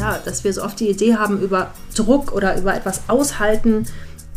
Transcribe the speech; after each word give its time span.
ja, 0.00 0.18
dass 0.24 0.44
wir 0.44 0.52
so 0.52 0.62
oft 0.62 0.80
die 0.80 0.88
Idee 0.88 1.16
haben, 1.16 1.40
über 1.40 1.72
Druck 1.94 2.32
oder 2.32 2.56
über 2.56 2.74
etwas 2.74 3.02
aushalten, 3.08 3.86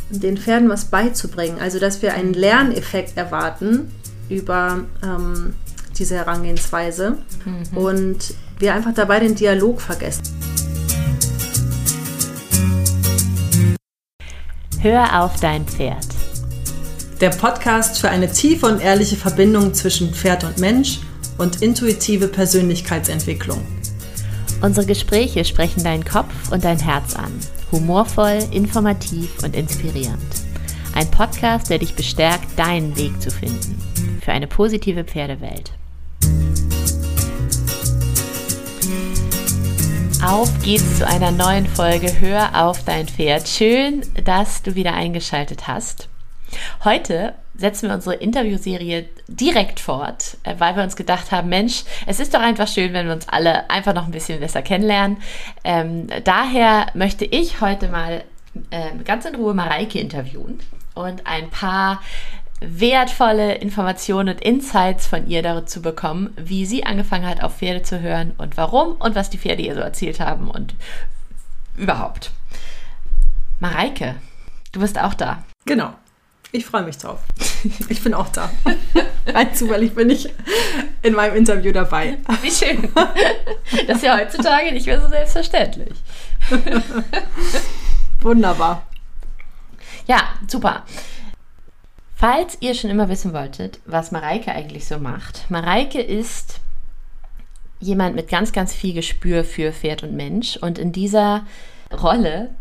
den 0.10 0.38
Pferden 0.38 0.70
was 0.70 0.86
beizubringen. 0.86 1.58
Also 1.60 1.80
dass 1.80 2.02
wir 2.02 2.14
einen 2.14 2.34
Lerneffekt 2.34 3.18
erwarten 3.18 3.92
über 4.30 4.84
ähm, 5.02 5.56
diese 5.98 6.16
Herangehensweise 6.16 7.18
mhm. 7.46 7.78
und 7.78 8.18
wir 8.60 8.74
einfach 8.74 8.94
dabei 8.94 9.20
den 9.22 9.36
Dialog 9.36 9.80
vergessen. 9.80 10.24
Hör 14.80 15.22
auf 15.22 15.40
dein 15.40 15.66
Pferd. 15.66 16.08
Der 17.22 17.30
Podcast 17.30 18.00
für 18.00 18.10
eine 18.10 18.30
tiefe 18.30 18.66
und 18.66 18.82
ehrliche 18.82 19.16
Verbindung 19.16 19.74
zwischen 19.74 20.14
Pferd 20.14 20.44
und 20.44 20.58
Mensch 20.58 21.00
und 21.38 21.62
intuitive 21.62 22.28
Persönlichkeitsentwicklung. 22.28 23.62
Unsere 24.64 24.86
Gespräche 24.86 25.44
sprechen 25.44 25.84
deinen 25.84 26.06
Kopf 26.06 26.50
und 26.50 26.64
dein 26.64 26.80
Herz 26.80 27.18
an. 27.18 27.38
Humorvoll, 27.74 28.40
informativ 28.52 29.44
und 29.44 29.58
inspirierend. 29.58 30.24
Ein 30.96 31.12
Podcast, 31.12 31.70
der 31.70 31.80
dich 31.80 31.96
bestärkt, 31.96 32.58
deinen 32.58 32.96
Weg 32.96 33.22
zu 33.22 33.30
finden. 33.30 33.78
Für 34.24 34.32
eine 34.32 34.48
positive 34.48 35.04
Pferdewelt. 35.04 35.74
Auf 40.26 40.50
geht's 40.64 41.00
zu 41.00 41.06
einer 41.06 41.32
neuen 41.32 41.68
Folge 41.68 42.22
Hör 42.22 42.64
auf 42.66 42.86
dein 42.86 43.10
Pferd. 43.10 43.50
Schön, 43.50 44.06
dass 44.24 44.64
du 44.64 44.76
wieder 44.76 44.94
eingeschaltet 44.94 45.68
hast. 45.68 46.08
Heute 46.86 47.34
setzen 47.56 47.88
wir 47.88 47.96
unsere 47.96 48.16
Interviewserie 48.16 49.08
direkt 49.28 49.80
fort, 49.80 50.38
äh, 50.44 50.56
weil 50.58 50.76
wir 50.76 50.84
uns 50.84 50.96
gedacht 50.96 51.32
haben, 51.32 51.50
Mensch, 51.50 51.84
es 52.08 52.20
ist 52.20 52.34
doch 52.34 52.42
einfach 52.42 52.68
schön, 52.68 52.94
wenn 52.94 53.08
wir 53.08 53.14
uns 53.14 53.30
alle 53.30 53.70
einfach 53.70 53.94
noch 53.94 54.06
ein 54.06 54.12
bisschen 54.12 54.40
besser 54.40 54.62
kennenlernen. 54.62 55.18
Ähm, 55.64 56.08
daher 56.24 56.88
möchte 56.94 57.26
ich 57.26 57.62
heute 57.62 57.90
mal 57.90 58.24
äh, 58.72 58.92
ganz 59.06 59.26
in 59.26 59.36
Ruhe 59.36 59.54
Mareike 59.54 60.00
interviewen 60.00 60.60
und 60.96 61.26
ein 61.26 61.50
paar 61.50 62.02
wertvolle 62.60 63.56
Informationen 63.56 64.36
und 64.36 64.42
Insights 64.42 65.06
von 65.06 65.28
ihr 65.28 65.44
dazu 65.44 65.82
bekommen, 65.82 66.34
wie 66.38 66.66
sie 66.66 66.86
angefangen 66.86 67.28
hat, 67.28 67.44
auf 67.44 67.58
Pferde 67.58 67.84
zu 67.84 68.00
hören 68.00 68.34
und 68.38 68.58
warum 68.58 68.94
und 68.94 69.16
was 69.16 69.30
die 69.30 69.38
Pferde 69.38 69.64
ihr 69.64 69.76
so 69.76 69.82
erzählt 69.82 70.20
haben 70.20 70.50
und 70.50 70.76
überhaupt. 71.78 72.32
Mareike, 73.60 74.16
du 74.72 74.80
bist 74.80 75.00
auch 75.00 75.14
da. 75.14 75.44
Genau. 75.66 75.94
Ich 76.56 76.68
freue 76.68 76.84
mich 76.84 77.00
drauf. 77.00 77.20
Ich 77.90 78.04
bin 78.04 78.14
auch 78.14 78.30
da. 78.30 78.52
Rein 79.26 79.56
zufällig 79.56 79.96
bin 79.96 80.12
ich 80.12 80.30
in 81.02 81.14
meinem 81.16 81.36
Interview 81.36 81.72
dabei. 81.72 82.20
Wie 82.44 82.52
schön. 82.52 82.94
Das 83.88 83.98
ist 83.98 84.04
ja 84.04 84.20
heutzutage 84.20 84.72
nicht 84.72 84.86
mehr 84.86 85.02
so 85.02 85.08
selbstverständlich. 85.08 85.94
Wunderbar. 88.22 88.86
Ja, 90.06 90.30
super. 90.48 90.86
Falls 92.16 92.58
ihr 92.60 92.76
schon 92.76 92.92
immer 92.92 93.10
wissen 93.10 93.34
wolltet, 93.34 93.80
was 93.86 94.12
Mareike 94.12 94.52
eigentlich 94.52 94.86
so 94.86 95.00
macht, 95.00 95.50
Mareike 95.50 96.02
ist 96.02 96.60
jemand 97.80 98.16
mit 98.16 98.30
ganz, 98.30 98.52
ganz 98.52 98.74
viel 98.76 98.94
Gespür 98.94 99.44
für 99.44 99.74
Pferd 99.74 100.04
und 100.04 100.16
Mensch 100.16 100.58
und 100.58 100.78
in 100.78 100.92
dieser 100.92 101.48
Rolle 101.92 102.54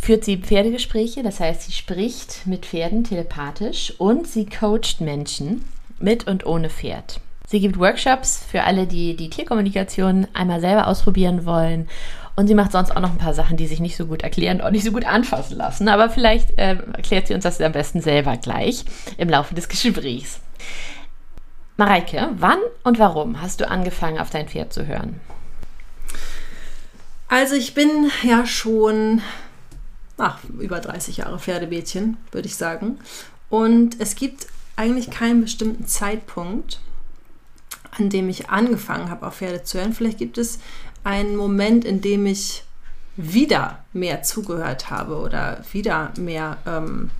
führt 0.00 0.24
sie 0.24 0.38
Pferdegespräche, 0.38 1.22
das 1.22 1.40
heißt, 1.40 1.62
sie 1.62 1.72
spricht 1.72 2.46
mit 2.46 2.66
Pferden 2.66 3.04
telepathisch 3.04 3.94
und 3.98 4.26
sie 4.26 4.46
coacht 4.46 5.00
Menschen 5.00 5.64
mit 5.98 6.26
und 6.26 6.46
ohne 6.46 6.70
Pferd. 6.70 7.20
Sie 7.46 7.60
gibt 7.60 7.78
Workshops 7.78 8.44
für 8.48 8.62
alle, 8.62 8.86
die 8.86 9.16
die 9.16 9.28
Tierkommunikation 9.28 10.28
einmal 10.34 10.60
selber 10.60 10.86
ausprobieren 10.86 11.44
wollen. 11.44 11.88
Und 12.36 12.46
sie 12.46 12.54
macht 12.54 12.70
sonst 12.72 12.92
auch 12.92 13.00
noch 13.00 13.10
ein 13.10 13.18
paar 13.18 13.34
Sachen, 13.34 13.56
die 13.56 13.66
sich 13.66 13.80
nicht 13.80 13.96
so 13.96 14.06
gut 14.06 14.22
erklären 14.22 14.60
und 14.60 14.70
nicht 14.72 14.84
so 14.84 14.92
gut 14.92 15.04
anfassen 15.04 15.58
lassen. 15.58 15.88
Aber 15.88 16.10
vielleicht 16.10 16.56
äh, 16.58 16.76
erklärt 16.76 17.26
sie 17.26 17.34
uns 17.34 17.42
das 17.42 17.60
am 17.60 17.72
besten 17.72 18.00
selber 18.00 18.36
gleich 18.36 18.84
im 19.18 19.28
Laufe 19.28 19.54
des 19.54 19.68
Gesprächs. 19.68 20.40
Mareike, 21.76 22.28
wann 22.36 22.58
und 22.84 22.98
warum 22.98 23.42
hast 23.42 23.60
du 23.60 23.68
angefangen, 23.68 24.20
auf 24.20 24.30
dein 24.30 24.48
Pferd 24.48 24.72
zu 24.72 24.86
hören? 24.86 25.20
Also 27.28 27.56
ich 27.56 27.74
bin 27.74 28.10
ja 28.22 28.46
schon 28.46 29.22
ach, 30.20 30.38
über 30.58 30.80
30 30.80 31.18
Jahre 31.18 31.38
Pferdemädchen, 31.38 32.16
würde 32.32 32.48
ich 32.48 32.56
sagen. 32.56 32.98
Und 33.48 34.00
es 34.00 34.14
gibt 34.14 34.46
eigentlich 34.76 35.10
keinen 35.10 35.42
bestimmten 35.42 35.86
Zeitpunkt, 35.86 36.80
an 37.98 38.08
dem 38.08 38.28
ich 38.28 38.50
angefangen 38.50 39.10
habe, 39.10 39.26
auf 39.26 39.36
Pferde 39.36 39.62
zu 39.64 39.78
hören. 39.78 39.92
Vielleicht 39.92 40.18
gibt 40.18 40.38
es 40.38 40.58
einen 41.04 41.36
Moment, 41.36 41.84
in 41.84 42.00
dem 42.00 42.26
ich 42.26 42.64
wieder 43.16 43.84
mehr 43.92 44.22
zugehört 44.22 44.90
habe 44.90 45.16
oder 45.16 45.62
wieder 45.72 46.12
mehr 46.18 46.58
ähm, 46.66 47.10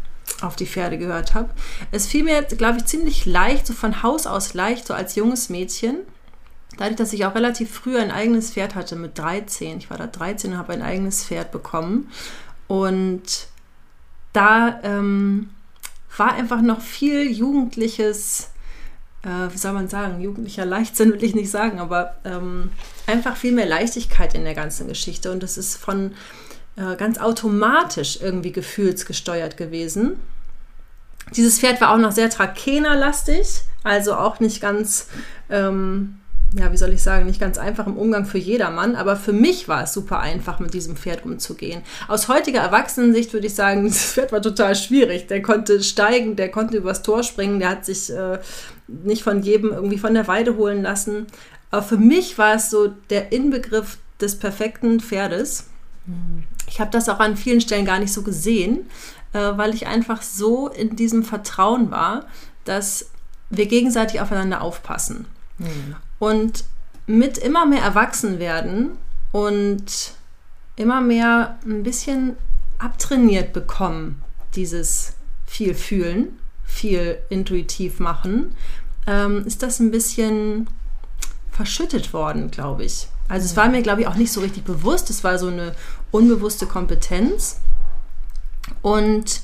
auf 0.41 0.57
die 0.57 0.67
Pferde 0.67 0.97
gehört 0.97 1.35
habe. 1.35 1.51
Es 1.91 2.07
fiel 2.07 2.25
mir, 2.25 2.43
glaube 2.43 2.79
ich, 2.79 2.87
ziemlich 2.87 3.27
leicht, 3.27 3.67
so 3.67 3.75
von 3.75 4.03
Haus 4.03 4.27
aus 4.27 4.55
leicht, 4.55 4.87
so 4.87 4.95
als 4.95 5.17
junges 5.17 5.51
Mädchen. 5.51 5.99
Dadurch, 6.79 6.97
dass 6.97 7.13
ich 7.13 7.27
auch 7.27 7.35
relativ 7.35 7.71
früh 7.71 7.99
ein 7.99 8.11
eigenes 8.11 8.53
Pferd 8.53 8.75
hatte 8.75 8.97
mit 8.97 9.19
13. 9.19 9.79
Ich 9.79 9.91
war 9.91 9.99
da 9.99 10.07
13 10.07 10.53
und 10.53 10.59
habe 10.59 10.73
ein 10.73 10.83
eigenes 10.83 11.25
Pferd 11.25 11.51
bekommen. 11.51 12.11
Und 12.71 13.49
da 14.33 14.79
ähm, 14.85 15.51
war 16.17 16.35
einfach 16.35 16.63
noch 16.63 16.81
viel 16.81 17.29
jugendliches, 17.29 18.51
äh, 19.25 19.53
wie 19.53 19.59
soll 19.59 19.73
man 19.73 19.89
sagen, 19.89 20.21
jugendlicher 20.21 20.65
Leichtsinn 20.65 21.13
will 21.13 21.25
ich 21.25 21.35
nicht 21.35 21.51
sagen, 21.51 21.81
aber 21.81 22.15
ähm, 22.25 22.71
einfach 23.09 23.37
viel 23.37 23.51
mehr 23.51 23.67
Leichtigkeit 23.67 24.37
in 24.37 24.45
der 24.45 24.55
ganzen 24.55 24.87
Geschichte. 24.87 25.33
Und 25.33 25.43
es 25.43 25.59
ist 25.59 25.79
von 25.79 26.13
äh, 26.77 26.95
ganz 26.95 27.19
automatisch 27.19 28.21
irgendwie 28.23 28.53
gefühlsgesteuert 28.53 29.57
gewesen. 29.57 30.21
Dieses 31.35 31.59
Pferd 31.59 31.81
war 31.81 31.93
auch 31.93 31.99
noch 31.99 32.13
sehr 32.13 32.31
Trakehner-lastig, 32.31 33.63
also 33.83 34.15
auch 34.15 34.39
nicht 34.39 34.61
ganz 34.61 35.09
ähm, 35.49 36.21
ja, 36.53 36.73
wie 36.73 36.77
soll 36.77 36.93
ich 36.93 37.03
sagen, 37.03 37.27
nicht 37.27 37.41
ganz 37.41 37.59
einfach 37.59 37.87
im 37.87 37.97
Umgang 37.97 38.27
für 38.27 38.39
jedermann, 38.39 38.97
aber 38.97 39.17
für 39.17 39.33
mich 39.33 39.69
war 39.69 39.85
es 39.85 39.93
super 39.93 40.19
einfach, 40.19 40.59
mit 40.59 40.75
diesem 40.75 40.97
Pferd 40.97 41.25
umzugehen. 41.25 41.83
Aus 42.09 42.29
heutiger 42.29 42.61
Erwachsenensicht 42.61 43.33
würde 43.33 43.47
ich 43.47 43.55
sagen, 43.55 43.85
das 43.89 44.13
Pferd 44.13 44.33
war 44.33 44.43
total 44.43 44.75
schwierig. 44.75 45.29
Der 45.29 45.43
konnte 45.43 45.83
steigen, 45.83 46.35
der 46.35 46.51
konnte 46.51 46.79
übers 46.79 47.03
Tor 47.03 47.23
springen, 47.23 47.61
der 47.61 47.69
hat 47.69 47.85
sich 47.85 48.11
äh, 48.11 48.39
nicht 48.89 49.23
von 49.23 49.43
jedem 49.43 49.73
irgendwie 49.73 49.99
von 49.99 50.15
der 50.15 50.27
Weide 50.27 50.57
holen 50.57 50.83
lassen. 50.83 51.27
Aber 51.71 51.83
für 51.83 51.99
mich 51.99 52.37
war 52.37 52.55
es 52.57 52.69
so 52.69 52.89
der 53.11 53.31
Inbegriff 53.31 53.99
des 54.21 54.37
perfekten 54.37 54.99
Pferdes. 54.99 55.67
Ich 56.67 56.81
habe 56.81 56.91
das 56.91 57.09
auch 57.09 57.21
an 57.21 57.37
vielen 57.37 57.61
Stellen 57.61 57.85
gar 57.85 58.01
nicht 58.01 58.13
so 58.13 58.23
gesehen, 58.23 58.91
äh, 59.33 59.39
weil 59.39 59.75
ich 59.75 59.87
einfach 59.87 60.23
so 60.23 60.69
in 60.69 60.97
diesem 60.97 61.23
Vertrauen 61.23 61.93
war, 61.93 62.27
dass 62.65 63.11
wir 63.51 63.67
gegenseitig 63.67 64.21
aufeinander 64.21 64.63
aufpassen. 64.63 65.27
Mhm. 65.59 65.95
Und 66.21 66.65
mit 67.09 67.39
immer 67.39 67.67
mehr 67.67 67.83
Erwachsenwerden 67.83 68.93
und 69.33 70.13
immer 70.77 71.01
mehr 71.01 71.59
ein 71.67 71.83
bisschen 71.83 72.37
abtrainiert 72.79 73.53
bekommen, 73.53 74.23
dieses 74.55 75.15
viel 75.47 75.75
fühlen, 75.75 76.39
viel 76.65 77.19
intuitiv 77.29 77.99
machen, 77.99 78.55
ähm, 79.07 79.45
ist 79.45 79.63
das 79.63 79.81
ein 79.81 79.91
bisschen 79.91 80.69
verschüttet 81.51 82.13
worden, 82.13 82.51
glaube 82.51 82.85
ich. 82.85 83.09
Also 83.29 83.45
es 83.45 83.57
war 83.57 83.69
mir, 83.69 83.83
glaube 83.83 84.03
ich, 84.03 84.07
auch 84.07 84.15
nicht 84.15 84.33
so 84.33 84.41
richtig 84.41 84.65
bewusst. 84.65 85.11
Es 85.11 85.23
war 85.23 85.39
so 85.39 85.49
eine 85.49 85.75
unbewusste 86.11 86.67
Kompetenz. 86.67 87.61
Und 88.83 89.43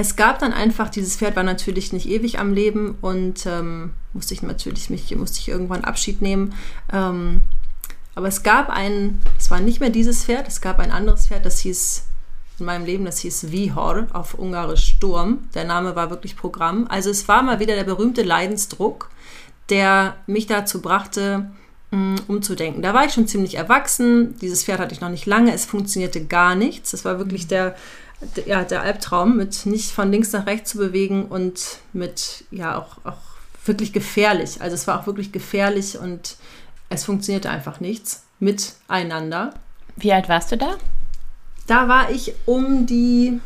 es 0.00 0.16
gab 0.16 0.38
dann 0.38 0.52
einfach, 0.52 0.88
dieses 0.88 1.16
Pferd 1.16 1.36
war 1.36 1.42
natürlich 1.42 1.92
nicht 1.92 2.08
ewig 2.08 2.38
am 2.38 2.54
Leben 2.54 2.96
und 3.02 3.44
ähm, 3.46 3.92
musste 4.12 4.34
ich 4.34 4.42
natürlich 4.42 4.88
mich, 4.88 5.14
musste 5.14 5.38
ich 5.38 5.48
irgendwann 5.48 5.84
Abschied 5.84 6.22
nehmen. 6.22 6.54
Ähm, 6.92 7.42
aber 8.14 8.28
es 8.28 8.42
gab 8.42 8.70
ein, 8.70 9.20
es 9.38 9.50
war 9.50 9.60
nicht 9.60 9.80
mehr 9.80 9.90
dieses 9.90 10.24
Pferd, 10.24 10.48
es 10.48 10.60
gab 10.60 10.78
ein 10.78 10.90
anderes 10.90 11.28
Pferd, 11.28 11.44
das 11.44 11.60
hieß 11.60 12.04
in 12.58 12.66
meinem 12.66 12.84
Leben, 12.84 13.04
das 13.04 13.18
hieß 13.18 13.50
Vihor, 13.50 14.06
auf 14.12 14.34
Ungarisch 14.34 14.86
Sturm. 14.86 15.48
Der 15.54 15.64
Name 15.64 15.96
war 15.96 16.10
wirklich 16.10 16.36
Programm. 16.36 16.86
Also 16.88 17.10
es 17.10 17.28
war 17.28 17.42
mal 17.42 17.60
wieder 17.60 17.74
der 17.74 17.84
berühmte 17.84 18.22
Leidensdruck, 18.22 19.10
der 19.68 20.16
mich 20.26 20.46
dazu 20.46 20.80
brachte, 20.82 21.50
mm, 21.90 22.16
umzudenken. 22.26 22.82
Da 22.82 22.92
war 22.92 23.06
ich 23.06 23.12
schon 23.12 23.28
ziemlich 23.28 23.54
erwachsen. 23.54 24.38
Dieses 24.40 24.64
Pferd 24.64 24.80
hatte 24.80 24.94
ich 24.94 25.00
noch 25.00 25.08
nicht 25.08 25.26
lange. 25.26 25.54
Es 25.54 25.64
funktionierte 25.64 26.24
gar 26.24 26.54
nichts. 26.54 26.92
Es 26.92 27.04
war 27.04 27.18
wirklich 27.18 27.46
der 27.46 27.76
ja, 28.46 28.64
der 28.64 28.82
Albtraum, 28.82 29.36
mit 29.36 29.66
nicht 29.66 29.90
von 29.90 30.10
links 30.10 30.32
nach 30.32 30.46
rechts 30.46 30.70
zu 30.70 30.78
bewegen 30.78 31.26
und 31.26 31.78
mit, 31.92 32.44
ja, 32.50 32.78
auch, 32.78 32.98
auch 33.04 33.18
wirklich 33.64 33.92
gefährlich. 33.92 34.60
Also 34.60 34.74
es 34.74 34.86
war 34.86 35.00
auch 35.00 35.06
wirklich 35.06 35.32
gefährlich 35.32 35.98
und 35.98 36.36
es 36.88 37.04
funktionierte 37.04 37.50
einfach 37.50 37.80
nichts 37.80 38.24
miteinander. 38.38 39.54
Wie 39.96 40.12
alt 40.12 40.28
warst 40.28 40.52
du 40.52 40.56
da? 40.56 40.76
Da 41.66 41.88
war 41.88 42.10
ich 42.10 42.34
um 42.46 42.86
die, 42.86 43.40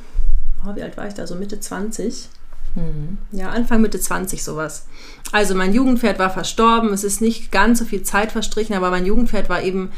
oh, 0.66 0.74
wie 0.74 0.82
alt 0.82 0.96
war 0.96 1.06
ich 1.06 1.14
da? 1.14 1.26
So 1.26 1.34
Mitte 1.34 1.60
20. 1.60 2.28
Mhm. 2.74 3.18
Ja, 3.32 3.50
Anfang 3.50 3.80
Mitte 3.80 4.00
20 4.00 4.42
sowas. 4.42 4.86
Also 5.30 5.54
mein 5.54 5.74
Jugendpferd 5.74 6.18
war 6.18 6.30
verstorben. 6.30 6.92
Es 6.92 7.04
ist 7.04 7.20
nicht 7.20 7.52
ganz 7.52 7.78
so 7.78 7.84
viel 7.84 8.02
Zeit 8.02 8.32
verstrichen, 8.32 8.74
aber 8.74 8.90
mein 8.90 9.06
Jugendpferd 9.06 9.48
war 9.48 9.62
eben 9.62 9.92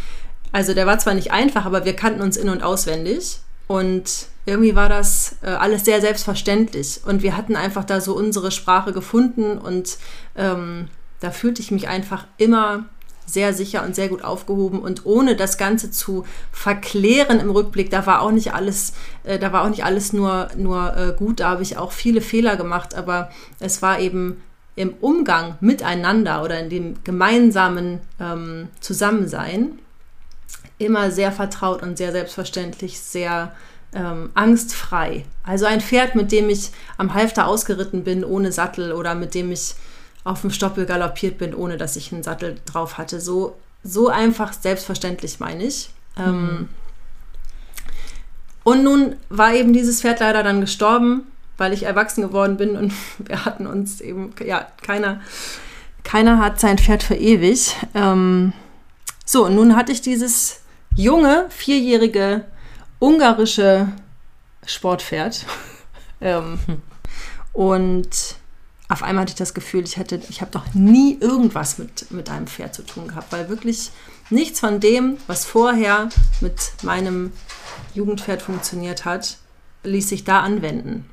Also 0.52 0.74
der 0.74 0.86
war 0.86 0.98
zwar 0.98 1.14
nicht 1.14 1.32
einfach, 1.32 1.66
aber 1.66 1.84
wir 1.84 1.94
kannten 1.94 2.20
uns 2.20 2.36
in 2.36 2.48
und 2.48 2.62
auswendig. 2.62 3.40
Und 3.66 4.28
irgendwie 4.44 4.76
war 4.76 4.88
das 4.88 5.36
äh, 5.42 5.48
alles 5.48 5.84
sehr 5.84 6.00
selbstverständlich. 6.00 7.00
Und 7.04 7.22
wir 7.22 7.36
hatten 7.36 7.56
einfach 7.56 7.84
da 7.84 8.00
so 8.00 8.16
unsere 8.16 8.50
Sprache 8.50 8.92
gefunden 8.92 9.58
und 9.58 9.98
ähm, 10.36 10.88
da 11.20 11.30
fühlte 11.30 11.62
ich 11.62 11.70
mich 11.70 11.88
einfach 11.88 12.26
immer 12.38 12.84
sehr 13.26 13.52
sicher 13.52 13.84
und 13.84 13.96
sehr 13.96 14.08
gut 14.08 14.22
aufgehoben. 14.22 14.78
Und 14.78 15.04
ohne 15.04 15.34
das 15.34 15.58
Ganze 15.58 15.90
zu 15.90 16.24
verklären 16.52 17.40
im 17.40 17.50
Rückblick, 17.50 17.90
da 17.90 18.06
war 18.06 18.22
auch 18.22 18.30
nicht 18.30 18.54
alles, 18.54 18.92
äh, 19.24 19.38
da 19.38 19.52
war 19.52 19.64
auch 19.64 19.68
nicht 19.68 19.84
alles 19.84 20.12
nur, 20.12 20.48
nur 20.56 20.96
äh, 20.96 21.14
gut, 21.16 21.40
da 21.40 21.50
habe 21.50 21.62
ich 21.62 21.76
auch 21.76 21.90
viele 21.90 22.20
Fehler 22.20 22.56
gemacht, 22.56 22.94
aber 22.94 23.30
es 23.58 23.82
war 23.82 23.98
eben 23.98 24.42
im 24.76 24.94
Umgang 25.00 25.56
miteinander 25.60 26.44
oder 26.44 26.60
in 26.60 26.70
dem 26.70 26.94
gemeinsamen 27.02 28.00
ähm, 28.20 28.68
Zusammensein 28.80 29.78
immer 30.78 31.10
sehr 31.10 31.32
vertraut 31.32 31.82
und 31.82 31.96
sehr 31.96 32.12
selbstverständlich, 32.12 33.00
sehr 33.00 33.52
ähm, 33.94 34.30
angstfrei. 34.34 35.24
Also 35.42 35.66
ein 35.66 35.80
Pferd, 35.80 36.14
mit 36.14 36.32
dem 36.32 36.50
ich 36.50 36.70
am 36.98 37.14
Halfter 37.14 37.46
ausgeritten 37.46 38.04
bin, 38.04 38.24
ohne 38.24 38.52
Sattel 38.52 38.92
oder 38.92 39.14
mit 39.14 39.34
dem 39.34 39.50
ich 39.52 39.74
auf 40.24 40.40
dem 40.40 40.50
Stoppel 40.50 40.86
galoppiert 40.86 41.38
bin, 41.38 41.54
ohne 41.54 41.76
dass 41.76 41.96
ich 41.96 42.12
einen 42.12 42.22
Sattel 42.22 42.56
drauf 42.66 42.98
hatte. 42.98 43.20
So, 43.20 43.56
so 43.82 44.08
einfach 44.08 44.52
selbstverständlich 44.52 45.40
meine 45.40 45.64
ich. 45.64 45.90
Ähm, 46.18 46.40
mhm. 46.40 46.68
und 48.64 48.82
nun 48.82 49.16
war 49.28 49.52
eben 49.52 49.74
dieses 49.74 50.00
Pferd 50.00 50.20
leider 50.20 50.42
dann 50.42 50.62
gestorben, 50.62 51.26
weil 51.58 51.74
ich 51.74 51.82
erwachsen 51.82 52.22
geworden 52.22 52.56
bin 52.56 52.74
und 52.74 52.94
wir 53.18 53.44
hatten 53.44 53.66
uns 53.66 54.00
eben, 54.00 54.32
ja, 54.44 54.66
keiner, 54.82 55.20
keiner 56.04 56.38
hat 56.38 56.58
sein 56.58 56.78
Pferd 56.78 57.02
für 57.02 57.16
ewig. 57.16 57.76
Ähm, 57.94 58.52
so, 59.24 59.44
und 59.44 59.54
nun 59.54 59.76
hatte 59.76 59.92
ich 59.92 60.00
dieses 60.00 60.60
junge, 60.96 61.46
vierjährige 61.50 62.44
ungarische 62.98 63.88
Sportpferd. 64.64 65.44
ähm, 66.20 66.58
und 67.52 68.36
auf 68.88 69.02
einmal 69.02 69.22
hatte 69.22 69.32
ich 69.32 69.38
das 69.38 69.54
Gefühl, 69.54 69.84
ich 69.84 69.96
hätte, 69.96 70.20
ich 70.28 70.40
habe 70.40 70.52
doch 70.52 70.74
nie 70.74 71.18
irgendwas 71.20 71.78
mit, 71.78 72.10
mit 72.10 72.30
einem 72.30 72.46
Pferd 72.46 72.74
zu 72.74 72.82
tun 72.82 73.08
gehabt, 73.08 73.32
weil 73.32 73.48
wirklich 73.48 73.90
nichts 74.30 74.60
von 74.60 74.80
dem, 74.80 75.16
was 75.26 75.44
vorher 75.44 76.08
mit 76.40 76.72
meinem 76.82 77.32
Jugendpferd 77.94 78.42
funktioniert 78.42 79.04
hat, 79.04 79.38
ließ 79.82 80.08
sich 80.08 80.24
da 80.24 80.40
anwenden. 80.40 81.08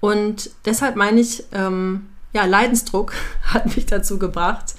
Und 0.00 0.50
deshalb 0.64 0.96
meine 0.96 1.20
ich, 1.20 1.44
ähm, 1.52 2.08
ja, 2.32 2.44
Leidensdruck 2.44 3.14
hat 3.44 3.76
mich 3.76 3.86
dazu 3.86 4.18
gebracht, 4.18 4.74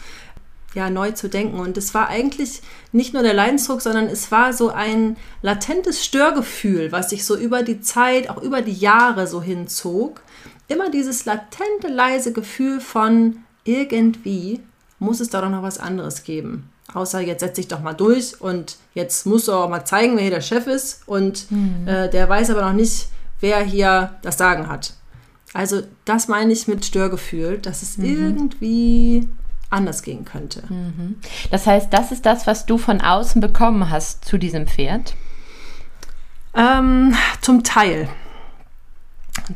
ja, 0.74 0.90
neu 0.90 1.12
zu 1.12 1.30
denken. 1.30 1.60
Und 1.60 1.78
es 1.78 1.94
war 1.94 2.08
eigentlich 2.08 2.62
nicht 2.92 3.14
nur 3.14 3.24
der 3.24 3.34
Leidensdruck, 3.34 3.82
sondern 3.82 4.08
es 4.08 4.32
war 4.32 4.54
so 4.54 4.70
ein 4.70 5.18
latentes 5.42 6.04
Störgefühl, 6.04 6.92
was 6.92 7.10
sich 7.10 7.26
so 7.26 7.36
über 7.36 7.64
die 7.64 7.82
Zeit, 7.82 8.30
auch 8.30 8.42
über 8.42 8.62
die 8.62 8.74
Jahre 8.74 9.28
so 9.28 9.42
hinzog, 9.42 10.22
immer 10.68 10.90
dieses 10.90 11.26
latente, 11.26 11.88
leise 11.88 12.34
Gefühl 12.34 12.80
von 12.80 13.38
irgendwie 13.64 14.62
muss 15.00 15.20
es 15.20 15.30
da 15.30 15.42
doch 15.42 15.50
noch 15.50 15.64
was 15.64 15.80
anderes 15.80 16.24
geben. 16.24 16.70
Außer 16.94 17.20
jetzt 17.22 17.42
setz 17.42 17.56
dich 17.56 17.68
doch 17.68 17.82
mal 17.82 17.94
durch 17.94 18.40
und 18.42 18.78
jetzt 18.94 19.26
musst 19.26 19.48
du 19.48 19.54
auch 19.54 19.70
mal 19.70 19.86
zeigen, 19.86 20.16
wer 20.16 20.22
hier 20.22 20.32
der 20.32 20.42
Chef 20.42 20.68
ist 20.68 21.02
und 21.06 21.50
mhm. 21.52 21.88
äh, 21.88 22.10
der 22.10 22.28
weiß 22.30 22.50
aber 22.50 22.62
noch 22.62 22.74
nicht, 22.74 23.08
wer 23.40 23.62
hier 23.62 24.16
das 24.22 24.38
Sagen 24.38 24.68
hat. 24.68 24.94
Also 25.54 25.82
das 26.06 26.28
meine 26.28 26.52
ich 26.52 26.68
mit 26.68 26.86
Störgefühl, 26.86 27.58
dass 27.60 27.84
es 27.84 27.98
mhm. 27.98 28.06
irgendwie 28.06 29.28
anders 29.74 30.04
gehen 30.04 30.26
könnte. 30.26 30.64
Mhm. 30.70 31.18
Das 31.52 31.68
heißt, 31.68 31.92
das 31.92 32.12
ist 32.12 32.26
das, 32.26 32.48
was 32.48 32.66
du 32.66 32.78
von 32.78 33.02
außen 33.02 33.42
bekommen 33.42 33.90
hast 33.90 34.26
zu 34.26 34.38
diesem 34.38 34.68
Pferd? 34.68 35.16
Ähm, 36.56 37.16
zum 37.42 37.64
Teil 37.64 38.08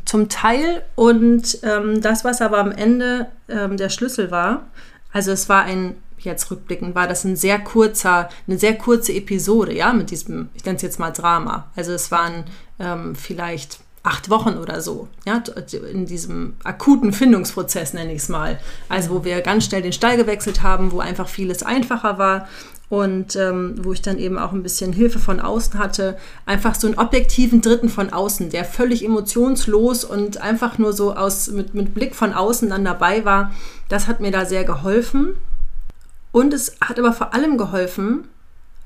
zum 0.04 0.28
Teil. 0.28 0.82
Und 0.94 1.58
ähm, 1.62 2.00
das, 2.00 2.24
was 2.24 2.40
aber 2.40 2.58
am 2.58 2.72
Ende 2.72 3.26
ähm, 3.48 3.76
der 3.76 3.88
Schlüssel 3.88 4.30
war, 4.30 4.66
also 5.12 5.32
es 5.32 5.48
war 5.48 5.64
ein, 5.64 5.94
jetzt 6.18 6.50
rückblickend, 6.50 6.94
war 6.94 7.08
das 7.08 7.24
ein 7.24 7.36
sehr 7.36 7.58
kurzer, 7.58 8.28
eine 8.46 8.58
sehr 8.58 8.76
kurze 8.76 9.12
Episode, 9.12 9.74
ja, 9.74 9.92
mit 9.92 10.10
diesem, 10.10 10.50
ich 10.54 10.64
nenne 10.64 10.76
es 10.76 10.82
jetzt 10.82 10.98
mal 10.98 11.10
Drama. 11.10 11.70
Also 11.76 11.92
es 11.92 12.10
waren 12.10 12.44
ähm, 12.78 13.14
vielleicht 13.14 13.80
acht 14.08 14.30
Wochen 14.30 14.56
oder 14.56 14.80
so, 14.80 15.06
ja, 15.26 15.42
in 15.92 16.06
diesem 16.06 16.54
akuten 16.64 17.12
Findungsprozess 17.12 17.92
nenne 17.92 18.12
ich 18.12 18.22
es 18.22 18.30
mal. 18.30 18.58
Also 18.88 19.10
wo 19.10 19.24
wir 19.24 19.42
ganz 19.42 19.66
schnell 19.66 19.82
den 19.82 19.92
Stall 19.92 20.16
gewechselt 20.16 20.62
haben, 20.62 20.92
wo 20.92 21.00
einfach 21.00 21.28
vieles 21.28 21.62
einfacher 21.62 22.16
war 22.18 22.48
und 22.88 23.36
ähm, 23.36 23.74
wo 23.82 23.92
ich 23.92 24.00
dann 24.00 24.18
eben 24.18 24.38
auch 24.38 24.52
ein 24.52 24.62
bisschen 24.62 24.94
Hilfe 24.94 25.18
von 25.18 25.40
außen 25.40 25.78
hatte. 25.78 26.16
Einfach 26.46 26.74
so 26.74 26.86
einen 26.86 26.98
objektiven 26.98 27.60
Dritten 27.60 27.90
von 27.90 28.10
außen, 28.10 28.48
der 28.48 28.64
völlig 28.64 29.04
emotionslos 29.04 30.04
und 30.04 30.40
einfach 30.40 30.78
nur 30.78 30.94
so 30.94 31.14
aus, 31.14 31.48
mit, 31.48 31.74
mit 31.74 31.92
Blick 31.92 32.14
von 32.14 32.32
außen 32.32 32.70
dann 32.70 32.86
dabei 32.86 33.26
war. 33.26 33.52
Das 33.90 34.06
hat 34.06 34.20
mir 34.20 34.30
da 34.30 34.46
sehr 34.46 34.64
geholfen. 34.64 35.34
Und 36.32 36.54
es 36.54 36.76
hat 36.80 36.98
aber 36.98 37.12
vor 37.12 37.34
allem 37.34 37.58
geholfen, 37.58 38.28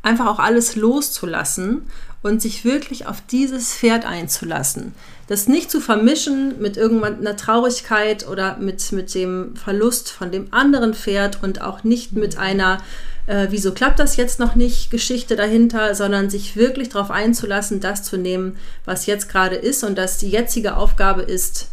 einfach 0.03 0.27
auch 0.27 0.39
alles 0.39 0.77
loszulassen 0.77 1.83
und 2.23 2.41
sich 2.41 2.65
wirklich 2.65 3.07
auf 3.07 3.23
dieses 3.31 3.75
Pferd 3.75 4.05
einzulassen. 4.05 4.95
Das 5.27 5.49
nicht 5.49 5.71
zu 5.71 5.81
vermischen 5.81 6.61
mit 6.61 6.77
irgendeiner 6.77 7.37
Traurigkeit 7.37 8.29
oder 8.29 8.57
mit, 8.59 8.93
mit 8.93 9.15
dem 9.15 9.57
Verlust 9.57 10.11
von 10.11 10.31
dem 10.31 10.53
anderen 10.53 10.95
Pferd 10.95 11.43
und 11.43 11.63
auch 11.63 11.85
nicht 11.85 12.13
mit 12.13 12.39
einer 12.39 12.79
äh, 13.27 13.49
wieso 13.51 13.73
klappt 13.73 14.01
das 14.01 14.17
jetzt 14.17 14.41
noch 14.41 14.57
nicht, 14.57 14.91
Geschichte 14.91 15.37
dahinter, 15.37 15.95
sondern 15.95 16.29
sich 16.29 16.57
wirklich 16.57 16.89
darauf 16.89 17.11
einzulassen, 17.11 17.81
das 17.81 18.03
zu 18.03 18.17
nehmen, 18.17 18.57
was 18.85 19.07
jetzt 19.07 19.29
gerade 19.29 19.57
ist 19.57 19.85
und 19.85 19.97
dass 19.97 20.19
die 20.19 20.29
jetzige 20.29 20.77
Aufgabe 20.77 21.23
ist, 21.23 21.69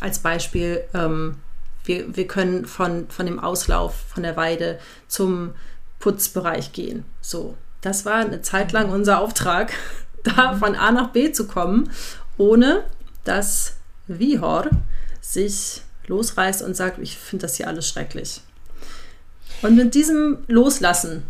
als 0.00 0.18
Beispiel, 0.18 0.82
ähm, 0.92 1.36
wir, 1.84 2.14
wir 2.14 2.26
können 2.26 2.66
von, 2.66 3.06
von 3.08 3.26
dem 3.26 3.38
Auslauf 3.38 3.94
von 4.12 4.22
der 4.22 4.36
Weide 4.36 4.78
zum 5.08 5.54
Putzbereich 6.04 6.72
gehen. 6.72 7.06
So, 7.22 7.56
das 7.80 8.04
war 8.04 8.16
eine 8.16 8.42
Zeit 8.42 8.72
lang 8.72 8.90
unser 8.90 9.22
Auftrag, 9.22 9.72
da 10.22 10.54
von 10.54 10.74
A 10.74 10.92
nach 10.92 11.12
B 11.12 11.32
zu 11.32 11.46
kommen, 11.46 11.90
ohne 12.36 12.84
dass 13.24 13.76
Vihor 14.06 14.68
sich 15.22 15.80
losreißt 16.06 16.60
und 16.60 16.76
sagt, 16.76 16.98
ich 16.98 17.16
finde 17.16 17.46
das 17.46 17.56
hier 17.56 17.68
alles 17.68 17.88
schrecklich. 17.88 18.42
Und 19.62 19.76
mit 19.76 19.94
diesem 19.94 20.44
Loslassen 20.46 21.22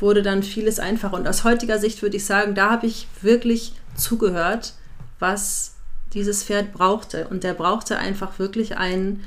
wurde 0.00 0.22
dann 0.22 0.42
vieles 0.42 0.80
einfacher. 0.80 1.14
Und 1.14 1.28
aus 1.28 1.44
heutiger 1.44 1.78
Sicht 1.78 2.02
würde 2.02 2.16
ich 2.16 2.24
sagen, 2.24 2.56
da 2.56 2.70
habe 2.70 2.88
ich 2.88 3.06
wirklich 3.20 3.72
zugehört, 3.94 4.72
was 5.20 5.74
dieses 6.12 6.42
Pferd 6.42 6.72
brauchte. 6.72 7.28
Und 7.28 7.44
der 7.44 7.54
brauchte 7.54 7.98
einfach 7.98 8.40
wirklich 8.40 8.76
ein 8.76 9.22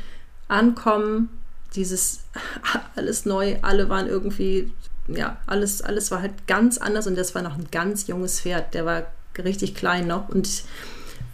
Ankommen, 0.49 1.29
dieses 1.75 2.21
alles 2.95 3.25
neu, 3.25 3.57
alle 3.61 3.89
waren 3.89 4.07
irgendwie, 4.07 4.71
ja, 5.07 5.37
alles, 5.47 5.81
alles 5.81 6.11
war 6.11 6.21
halt 6.21 6.47
ganz 6.47 6.77
anders 6.77 7.07
und 7.07 7.17
das 7.17 7.35
war 7.35 7.41
noch 7.41 7.57
ein 7.57 7.67
ganz 7.71 8.07
junges 8.07 8.41
Pferd, 8.41 8.73
der 8.73 8.85
war 8.85 9.03
richtig 9.37 9.75
klein 9.75 10.07
noch 10.07 10.29
und 10.29 10.47
ich 10.47 10.63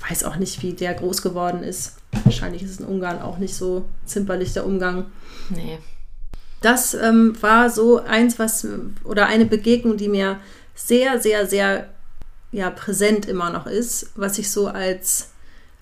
weiß 0.09 0.23
auch 0.23 0.37
nicht, 0.37 0.61
wie 0.63 0.73
der 0.73 0.93
groß 0.93 1.21
geworden 1.21 1.63
ist. 1.63 1.97
Wahrscheinlich 2.23 2.63
ist 2.63 2.71
es 2.71 2.79
in 2.79 2.85
Ungarn 2.85 3.21
auch 3.21 3.37
nicht 3.37 3.55
so 3.55 3.85
zimperlich 4.05 4.53
der 4.53 4.65
Umgang. 4.65 5.05
Nee 5.49 5.77
das 6.61 6.93
ähm, 6.93 7.35
war 7.41 7.69
so 7.69 7.99
eins, 7.99 8.39
was 8.39 8.65
oder 9.03 9.25
eine 9.25 9.45
Begegnung, 9.45 9.97
die 9.97 10.07
mir 10.07 10.39
sehr, 10.75 11.19
sehr, 11.19 11.47
sehr 11.47 11.89
ja, 12.51 12.69
präsent 12.69 13.27
immer 13.27 13.49
noch 13.49 13.65
ist, 13.65 14.11
was 14.15 14.37
ich 14.37 14.49
so 14.51 14.67
als 14.67 15.31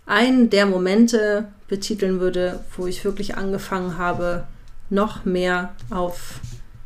einen 0.06 0.50
der 0.50 0.66
Momente 0.66 1.50
betiteln 1.70 2.20
würde, 2.20 2.60
wo 2.76 2.88
ich 2.88 3.06
wirklich 3.06 3.38
angefangen 3.38 3.98
habe, 3.98 4.46
noch 4.90 5.24
mehr 5.24 5.74
auf 5.90 6.40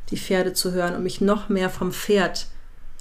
die 0.10 0.18
Pferde 0.18 0.54
zu 0.54 0.74
hören 0.74 0.96
und 0.96 1.04
mich 1.04 1.22
noch 1.22 1.50
mehr 1.50 1.70
vom 1.70 1.92
Pferd 1.92 2.48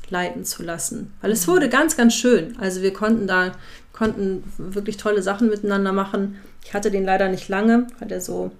leiten 0.08 0.44
zu 0.44 0.62
lassen. 0.62 1.12
Weil 1.20 1.32
es 1.32 1.48
wurde 1.48 1.68
ganz, 1.68 1.96
ganz 1.96 2.14
schön. 2.14 2.56
Also 2.58 2.82
wir 2.82 2.92
konnten 2.92 3.26
da, 3.26 3.52
konnten 3.92 4.44
wirklich 4.56 4.96
tolle 4.96 5.22
Sachen 5.22 5.48
miteinander 5.48 5.92
machen. 5.92 6.38
Ich 6.64 6.72
hatte 6.72 6.90
den 6.90 7.04
leider 7.04 7.28
nicht 7.28 7.48
lange, 7.48 7.88
weil 7.98 8.12
er 8.12 8.20
so 8.20 8.52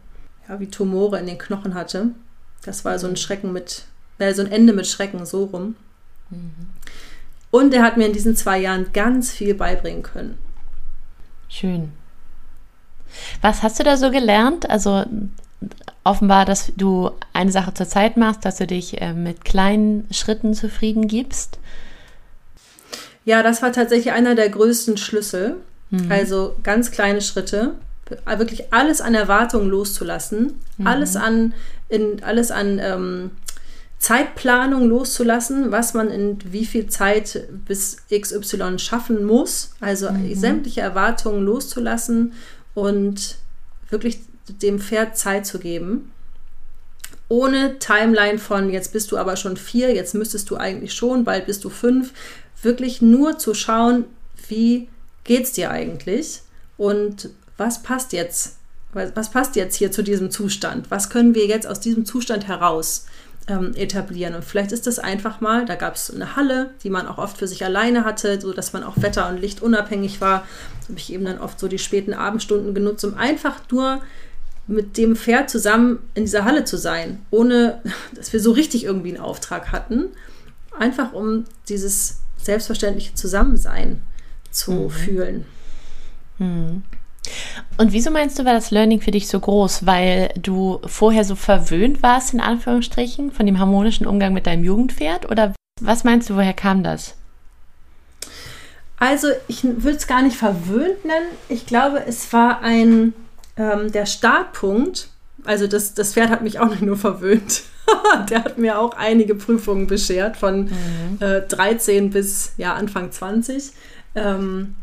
ja, 0.49 0.59
wie 0.59 0.69
Tumore 0.69 1.19
in 1.19 1.27
den 1.27 1.39
Knochen 1.39 1.75
hatte. 1.75 2.09
Das 2.65 2.85
war 2.85 2.99
so 2.99 3.07
ein 3.07 3.17
Schrecken 3.17 3.53
mit, 3.53 3.85
äh, 4.19 4.35
so 4.35 4.43
ein 4.43 4.51
Ende 4.51 4.73
mit 4.73 4.87
Schrecken, 4.87 5.25
so 5.27 5.45
rum. 5.45 5.77
Mhm. 6.31 6.51
Und 7.51 7.75
er 7.75 7.83
hat 7.83 7.97
mir 7.97 8.07
in 8.07 8.13
diesen 8.13 8.35
zwei 8.35 8.59
Jahren 8.59 8.93
ganz 8.93 9.31
viel 9.31 9.55
beibringen 9.55 10.03
können. 10.03 10.39
Schön. 11.49 11.93
Was 13.41 13.63
hast 13.63 13.79
du 13.79 13.85
da 13.85 13.97
so 13.97 14.11
gelernt? 14.11 14.69
Also 14.69 15.05
offenbar, 16.05 16.45
dass 16.45 16.73
du 16.77 17.11
eine 17.33 17.53
Sache 17.53 17.75
zur 17.75 17.87
Zeit 17.87 18.17
machst, 18.17 18.45
dass 18.45 18.57
du 18.57 18.67
dich 18.67 19.01
äh, 19.01 19.13
mit 19.13 19.45
kleinen 19.45 20.09
Schritten 20.11 20.55
zufrieden 20.55 21.07
gibst. 21.07 21.59
Ja, 23.25 23.43
das 23.43 23.63
war 23.63 23.73
tatsächlich 23.73 24.13
einer 24.13 24.35
der 24.35 24.49
größten 24.49 24.97
Schlüssel. 24.97 25.57
Mhm. 25.91 26.11
Also 26.11 26.57
ganz 26.63 26.91
kleine 26.91 27.21
Schritte 27.21 27.75
wirklich 28.27 28.73
alles 28.73 29.01
an 29.01 29.15
Erwartungen 29.15 29.69
loszulassen, 29.69 30.55
mhm. 30.77 30.87
alles 30.87 31.17
an, 31.17 31.55
in, 31.89 32.23
alles 32.23 32.51
an 32.51 32.79
ähm, 32.79 33.31
Zeitplanung 33.99 34.89
loszulassen, 34.89 35.71
was 35.71 35.95
man 35.95 36.11
in 36.11 36.39
wie 36.45 36.65
viel 36.65 36.89
Zeit 36.89 37.47
bis 37.67 37.99
XY 38.11 38.79
schaffen 38.79 39.25
muss. 39.25 39.75
Also 39.81 40.11
mhm. 40.11 40.35
sämtliche 40.35 40.81
Erwartungen 40.81 41.45
loszulassen 41.45 42.33
und 42.75 43.37
wirklich 43.91 44.21
dem 44.49 44.79
Pferd 44.79 45.17
Zeit 45.17 45.47
zu 45.47 45.59
geben. 45.59 46.13
Ohne 47.29 47.79
Timeline 47.79 48.39
von 48.39 48.71
jetzt 48.71 48.93
bist 48.93 49.11
du 49.13 49.17
aber 49.17 49.37
schon 49.37 49.57
vier, 49.57 49.95
jetzt 49.95 50.15
müsstest 50.15 50.51
du 50.51 50.57
eigentlich 50.57 50.93
schon, 50.93 51.25
bald 51.25 51.47
bist 51.47 51.65
du 51.65 51.71
fünf. 51.71 52.13
Wirklich 52.63 53.01
nur 53.01 53.39
zu 53.39 53.55
schauen, 53.55 54.05
wie 54.49 54.89
geht 55.25 55.45
es 55.45 55.53
dir 55.53 55.71
eigentlich 55.71 56.43
und 56.77 57.31
was 57.57 57.83
passt 57.83 58.13
jetzt? 58.13 58.57
Was 58.93 59.31
passt 59.31 59.57
jetzt 59.57 59.77
hier 59.77 59.91
zu 59.91 60.03
diesem 60.03 60.31
Zustand? 60.31 60.91
Was 60.91 61.09
können 61.09 61.35
wir 61.35 61.47
jetzt 61.47 61.67
aus 61.67 61.81
diesem 61.81 62.05
Zustand 62.05 62.47
heraus 62.47 63.07
ähm, 63.49 63.75
etablieren? 63.75 64.35
Und 64.35 64.45
vielleicht 64.45 64.73
ist 64.73 64.87
das 64.87 64.99
einfach 64.99 65.41
mal, 65.41 65.65
da 65.67 65.75
gab 65.75 65.95
es 65.95 66.13
eine 66.13 66.37
Halle, 66.37 66.71
die 66.83 66.91
man 66.91 67.07
auch 67.07 67.19
oft 67.19 67.39
für 67.39 67.47
sich 67.47 67.65
alleine 67.65 68.05
hatte, 68.05 68.41
so 68.41 68.53
dass 68.53 68.73
man 68.73 68.83
auch 68.83 69.01
Wetter 69.01 69.29
und 69.29 69.39
Licht 69.41 69.63
unabhängig 69.63 70.21
war. 70.21 70.45
Da 70.83 70.89
habe 70.89 70.99
ich 70.99 71.13
eben 71.13 71.25
dann 71.25 71.39
oft 71.39 71.59
so 71.59 71.69
die 71.69 71.79
späten 71.79 72.15
Abendstunden 72.15 72.75
genutzt, 72.75 73.05
um 73.05 73.15
einfach 73.15 73.61
nur 73.71 74.03
mit 74.67 74.97
dem 74.97 75.17
Pferd 75.17 75.51
zusammen 75.51 75.99
in 76.15 76.25
dieser 76.25 76.45
Halle 76.45 76.65
zu 76.65 76.77
sein, 76.77 77.25
ohne 77.31 77.81
dass 78.15 78.33
wir 78.33 78.41
so 78.41 78.53
richtig 78.53 78.85
irgendwie 78.85 79.11
einen 79.11 79.25
Auftrag 79.25 79.73
hatten. 79.73 80.07
Einfach 80.79 81.13
um 81.13 81.45
dieses 81.69 82.21
selbstverständliche 82.39 83.15
Zusammensein 83.15 84.01
zu 84.51 84.73
mhm. 84.73 84.91
fühlen. 84.91 85.45
Mhm. 86.39 86.83
Und 87.79 87.93
wieso 87.93 88.11
meinst 88.11 88.39
du, 88.39 88.45
war 88.45 88.53
das 88.53 88.71
Learning 88.71 89.01
für 89.01 89.11
dich 89.11 89.29
so 89.29 89.41
groß? 89.41 89.87
Weil 89.87 90.31
du 90.41 90.81
vorher 90.87 91.25
so 91.25 91.35
verwöhnt 91.35 92.03
warst, 92.03 92.35
in 92.35 92.41
Anführungsstrichen, 92.41 93.33
von 93.33 93.47
dem 93.47 93.59
harmonischen 93.59 94.07
Umgang 94.07 94.33
mit 94.33 94.47
deinem 94.47 94.65
Jugendpferd? 94.65 95.31
Oder 95.31 95.55
was 95.81 96.05
meinst 96.05 96.31
du, 96.31 96.37
woher 96.37 96.53
kam 96.53 96.83
das? 96.85 97.15
Also, 98.99 99.29
ich 99.49 99.65
würde 99.65 99.97
es 99.97 100.07
gar 100.07 100.23
nicht 100.23 100.37
verwöhnt 100.37 101.05
nennen. 101.05 101.27
Ich 101.49 101.67
glaube, 101.67 102.05
es 102.07 102.33
war 102.33 102.61
ein, 102.61 103.15
ähm, 103.57 103.91
der 103.91 104.07
Startpunkt. 104.07 105.09
Also, 105.45 105.67
das, 105.67 105.95
das 105.95 106.13
Pferd 106.13 106.31
hat 106.31 106.43
mich 106.43 106.61
auch 106.61 106.69
nicht 106.69 106.83
nur 106.83 106.97
verwöhnt. 106.97 107.63
der 108.31 108.45
hat 108.45 108.59
mir 108.59 108.79
auch 108.79 108.97
einige 108.97 109.35
Prüfungen 109.35 109.89
beschert, 109.89 110.37
von 110.37 110.67
mhm. 110.67 111.19
äh, 111.21 111.41
13 111.41 112.11
bis 112.11 112.53
ja, 112.59 112.75
Anfang 112.75 113.11
20. 113.11 113.73
Ähm, 114.15 114.77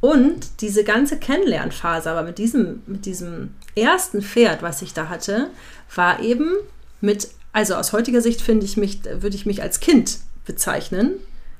und 0.00 0.60
diese 0.60 0.84
ganze 0.84 1.18
Kennenlernphase, 1.18 2.10
aber 2.10 2.22
mit 2.22 2.38
diesem, 2.38 2.82
mit 2.86 3.04
diesem 3.04 3.54
ersten 3.74 4.22
Pferd, 4.22 4.62
was 4.62 4.82
ich 4.82 4.94
da 4.94 5.08
hatte, 5.08 5.50
war 5.94 6.20
eben 6.20 6.52
mit, 7.00 7.28
also 7.52 7.74
aus 7.74 7.92
heutiger 7.92 8.20
Sicht 8.20 8.40
finde 8.40 8.64
ich 8.64 8.76
mich, 8.76 9.00
würde 9.04 9.36
ich 9.36 9.46
mich 9.46 9.62
als 9.62 9.80
Kind 9.80 10.18
bezeichnen. 10.44 11.14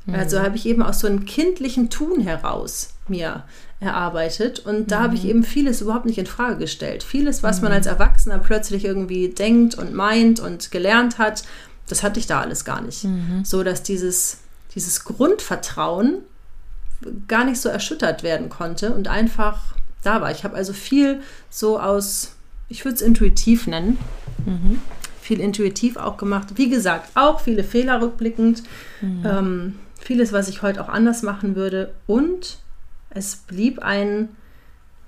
Mhm. 0.06 0.14
Also 0.14 0.40
habe 0.40 0.56
ich 0.56 0.66
eben 0.66 0.82
aus 0.82 1.00
so 1.00 1.06
einem 1.08 1.24
kindlichen 1.24 1.90
Tun 1.90 2.20
heraus 2.20 2.90
mir 3.08 3.44
erarbeitet. 3.80 4.60
Und 4.60 4.90
da 4.90 5.00
mhm. 5.00 5.02
habe 5.02 5.14
ich 5.16 5.24
mhm. 5.24 5.30
eben 5.30 5.44
vieles 5.44 5.80
überhaupt 5.80 6.06
nicht 6.06 6.18
in 6.18 6.26
Frage 6.26 6.58
gestellt. 6.58 7.02
Vieles, 7.02 7.42
was 7.42 7.58
mhm. 7.58 7.64
man 7.64 7.72
als 7.72 7.86
Erwachsener 7.86 8.38
plötzlich 8.38 8.84
irgendwie 8.84 9.28
denkt 9.28 9.74
und 9.76 9.94
meint 9.94 10.38
und 10.38 10.70
gelernt 10.70 11.18
hat, 11.18 11.42
das 11.88 12.02
hatte 12.02 12.20
ich 12.20 12.26
da 12.26 12.40
alles 12.40 12.64
gar 12.64 12.82
nicht. 12.82 13.04
Mhm. 13.04 13.44
So 13.44 13.62
dass 13.64 13.82
dieses, 13.82 14.38
dieses 14.74 15.04
Grundvertrauen 15.04 16.18
gar 17.26 17.44
nicht 17.44 17.60
so 17.60 17.68
erschüttert 17.68 18.22
werden 18.22 18.48
konnte 18.48 18.92
und 18.92 19.08
einfach 19.08 19.74
da 20.02 20.20
war. 20.20 20.30
Ich 20.30 20.44
habe 20.44 20.56
also 20.56 20.72
viel 20.72 21.20
so 21.50 21.78
aus, 21.78 22.34
ich 22.68 22.84
würde 22.84 22.96
es 22.96 23.02
intuitiv 23.02 23.66
nennen, 23.66 23.98
mhm. 24.44 24.80
viel 25.20 25.40
intuitiv 25.40 25.96
auch 25.96 26.16
gemacht. 26.16 26.48
Wie 26.56 26.68
gesagt, 26.68 27.10
auch 27.14 27.40
viele 27.40 27.64
Fehler 27.64 28.00
rückblickend, 28.00 28.62
mhm. 29.00 29.22
ähm, 29.24 29.78
vieles, 30.00 30.32
was 30.32 30.48
ich 30.48 30.62
heute 30.62 30.82
auch 30.82 30.88
anders 30.88 31.22
machen 31.22 31.56
würde. 31.56 31.92
Und 32.06 32.58
es 33.10 33.36
blieb 33.36 33.80
ein, 33.80 34.28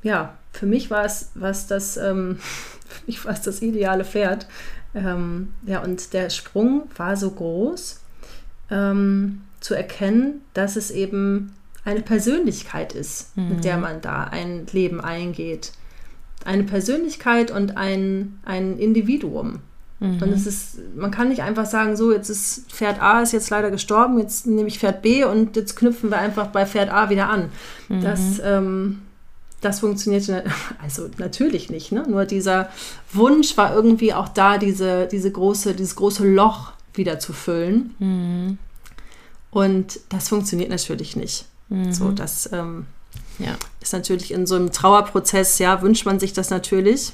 ja, 0.03 0.35
für 0.53 0.67
mich 0.67 0.91
war 0.91 1.05
es 1.05 1.31
was 1.35 1.67
das, 1.67 1.97
ähm, 1.97 2.39
für 2.89 3.07
mich 3.07 3.25
war 3.25 3.33
es 3.33 3.43
das 3.43 3.63
ideale 3.63 4.05
Pferd. 4.05 4.47
Ähm, 4.95 5.53
ja, 5.67 5.83
und 5.83 6.13
der 6.13 6.31
Sprung 6.31 6.91
war 6.97 7.17
so 7.17 7.31
groß, 7.31 8.01
ähm, 8.71 9.43
zu 9.61 9.75
erkennen, 9.75 10.41
dass 10.55 10.77
es 10.77 10.91
eben 10.91 11.55
eine 11.85 12.01
Persönlichkeit 12.01 12.93
ist, 12.93 13.37
mhm. 13.37 13.49
mit 13.49 13.65
der 13.65 13.77
mhm. 13.77 13.83
man 13.83 14.01
da 14.01 14.25
ein 14.25 14.67
Leben 14.73 15.01
eingeht. 15.01 15.73
Eine 16.45 16.65
Persönlichkeit 16.65 17.51
und 17.51 17.77
ein, 17.77 18.41
ein 18.45 18.79
Individuum. 18.79 19.61
Mhm. 20.01 20.23
Und 20.23 20.33
es 20.33 20.47
ist, 20.47 20.79
man 20.97 21.11
kann 21.11 21.29
nicht 21.29 21.43
einfach 21.43 21.67
sagen, 21.67 21.97
so, 21.97 22.13
jetzt 22.13 22.31
ist 22.31 22.73
Pferd 22.73 23.01
A 23.03 23.21
ist 23.21 23.33
jetzt 23.33 23.51
leider 23.51 23.71
gestorben, 23.71 24.19
jetzt 24.19 24.47
nehme 24.47 24.69
ich 24.69 24.79
Pferd 24.79 25.03
B 25.03 25.25
und 25.25 25.57
jetzt 25.57 25.77
knüpfen 25.77 26.11
wir 26.11 26.19
einfach 26.19 26.49
bei 26.49 26.67
Pferd 26.67 26.91
A 26.91 27.11
wieder 27.11 27.29
an. 27.29 27.51
Mhm. 27.89 28.01
Das, 28.01 28.21
ähm, 28.43 29.03
das 29.61 29.81
funktioniert 29.81 30.25
also 30.83 31.09
natürlich 31.19 31.71
nicht. 31.71 31.93
Ne? 31.93 32.05
Nur 32.09 32.25
dieser 32.25 32.71
Wunsch 33.13 33.57
war 33.57 33.75
irgendwie 33.75 34.15
auch 34.15 34.29
da, 34.29 34.57
diese, 34.57 35.07
diese 35.07 35.31
große, 35.31 35.75
dieses 35.75 35.97
große 35.97 36.27
Loch 36.27 36.73
wieder 36.95 37.19
zu 37.19 37.33
füllen. 37.35 37.95
Mhm. 37.99 38.59
Und 39.51 40.01
das 40.09 40.29
funktioniert 40.29 40.71
natürlich 40.71 41.17
nicht. 41.17 41.45
Mhm. 41.71 41.93
So, 41.93 42.11
das 42.11 42.53
ähm, 42.53 42.87
ja. 43.39 43.57
ist 43.81 43.93
natürlich 43.93 44.33
in 44.33 44.47
so 44.47 44.57
einem 44.57 44.71
Trauerprozess, 44.71 45.59
ja, 45.59 45.81
wünscht 45.81 46.05
man 46.05 46.21
sich 46.21 46.33
das 46.33 46.51
natürlich. 46.51 47.13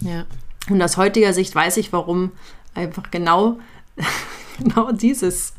Ja. 0.00 0.24
Und 0.70 0.80
aus 0.82 0.96
heutiger 0.96 1.32
Sicht 1.32 1.54
weiß 1.54 1.76
ich, 1.76 1.92
warum 1.92 2.32
einfach 2.74 3.10
genau, 3.10 3.58
genau 4.58 4.92
dieses, 4.92 5.52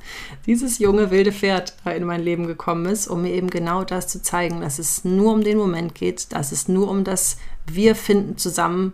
dieses 0.46 0.80
junge 0.80 1.12
wilde 1.12 1.32
Pferd 1.32 1.76
in 1.86 2.06
mein 2.06 2.22
Leben 2.24 2.48
gekommen 2.48 2.86
ist, 2.86 3.08
um 3.08 3.22
mir 3.22 3.34
eben 3.34 3.50
genau 3.50 3.84
das 3.84 4.08
zu 4.08 4.22
zeigen, 4.22 4.62
dass 4.62 4.80
es 4.80 5.06
nur 5.06 5.34
um 5.34 5.44
den 5.44 5.58
Moment 5.58 5.96
geht, 5.96 6.34
dass 6.34 6.52
es 6.52 6.68
nur 6.68 6.90
um 6.90 7.04
das 7.04 7.38
Wir 7.66 7.96
finden 7.96 8.38
zusammen 8.38 8.94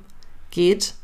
geht 0.51 0.95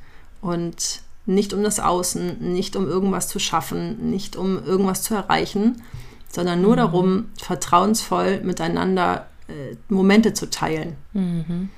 und 0.41 1.01
nicht 1.25 1.53
um 1.53 1.63
das 1.63 1.79
Außen, 1.79 2.53
nicht 2.53 2.75
um 2.75 2.87
irgendwas 2.87 3.27
zu 3.27 3.39
schaffen, 3.39 4.09
nicht 4.09 4.35
um 4.35 4.63
irgendwas 4.63 5.03
zu 5.03 5.13
erreichen, 5.13 5.81
sondern 6.29 6.61
nur 6.61 6.73
mhm. 6.73 6.77
darum, 6.77 7.25
vertrauensvoll 7.41 8.41
miteinander 8.41 9.25
äh, 9.47 9.75
Momente 9.89 10.33
zu 10.33 10.49
teilen. 10.49 10.95
Mhm. 11.13 11.69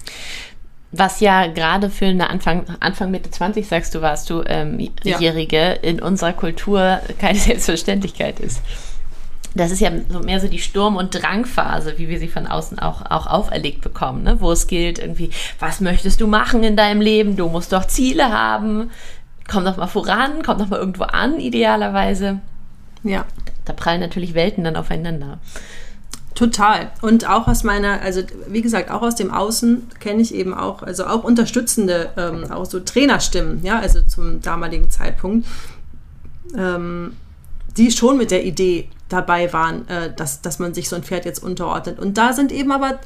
Was 0.91 1.21
ja 1.21 1.47
gerade 1.47 1.89
für 1.89 2.07
eine 2.07 2.29
Anfang, 2.29 2.65
Anfang 2.81 3.11
Mitte 3.11 3.31
20, 3.31 3.65
sagst 3.65 3.95
du, 3.95 4.01
warst 4.01 4.29
du 4.29 4.43
ähm, 4.45 4.77
Jährige, 5.03 5.57
ja. 5.57 5.71
in 5.71 6.01
unserer 6.01 6.33
Kultur 6.33 6.99
keine 7.17 7.39
Selbstverständlichkeit 7.39 8.39
ist. 8.41 8.61
Das 9.53 9.71
ist 9.71 9.79
ja 9.79 9.91
so 10.09 10.19
mehr 10.19 10.39
so 10.39 10.47
die 10.47 10.59
Sturm- 10.59 10.95
und 10.95 11.11
Drangphase, 11.11 11.97
wie 11.97 12.07
wir 12.07 12.19
sie 12.19 12.27
von 12.27 12.47
außen 12.47 12.79
auch, 12.79 13.09
auch 13.09 13.27
auferlegt 13.27 13.81
bekommen, 13.81 14.23
ne? 14.23 14.39
wo 14.39 14.51
es 14.51 14.67
gilt 14.67 14.99
irgendwie, 14.99 15.29
was 15.59 15.81
möchtest 15.81 16.21
du 16.21 16.27
machen 16.27 16.63
in 16.63 16.77
deinem 16.77 17.01
Leben? 17.01 17.35
Du 17.35 17.49
musst 17.49 17.73
doch 17.73 17.85
Ziele 17.85 18.31
haben. 18.31 18.91
Komm 19.49 19.65
doch 19.65 19.75
mal 19.75 19.87
voran, 19.87 20.43
komm 20.45 20.57
doch 20.57 20.67
mal 20.67 20.79
irgendwo 20.79 21.03
an, 21.03 21.39
idealerweise. 21.39 22.39
Ja. 23.03 23.25
Da 23.71 23.75
prallen 23.75 24.01
natürlich 24.01 24.33
Welten 24.33 24.65
dann 24.65 24.75
aufeinander. 24.75 25.39
Total. 26.35 26.91
Und 27.01 27.29
auch 27.29 27.47
aus 27.47 27.63
meiner, 27.63 28.01
also 28.01 28.21
wie 28.49 28.61
gesagt, 28.61 28.91
auch 28.91 29.01
aus 29.01 29.15
dem 29.15 29.31
Außen 29.31 29.87
kenne 30.01 30.21
ich 30.21 30.35
eben 30.35 30.53
auch, 30.53 30.83
also 30.83 31.05
auch 31.05 31.23
unterstützende, 31.23 32.09
ähm, 32.17 32.51
auch 32.51 32.65
so 32.65 32.81
Trainerstimmen, 32.81 33.63
ja, 33.63 33.79
also 33.79 34.01
zum 34.01 34.41
damaligen 34.41 34.89
Zeitpunkt, 34.89 35.47
ähm, 36.57 37.15
die 37.77 37.91
schon 37.91 38.17
mit 38.17 38.31
der 38.31 38.43
Idee 38.43 38.89
dabei 39.07 39.53
waren, 39.53 39.87
äh, 39.87 40.13
dass, 40.13 40.41
dass 40.41 40.59
man 40.59 40.73
sich 40.73 40.89
so 40.89 40.97
ein 40.97 41.03
Pferd 41.03 41.23
jetzt 41.23 41.41
unterordnet. 41.41 41.97
Und 41.97 42.17
da 42.17 42.33
sind 42.33 42.51
eben 42.51 42.73
aber, 42.73 42.99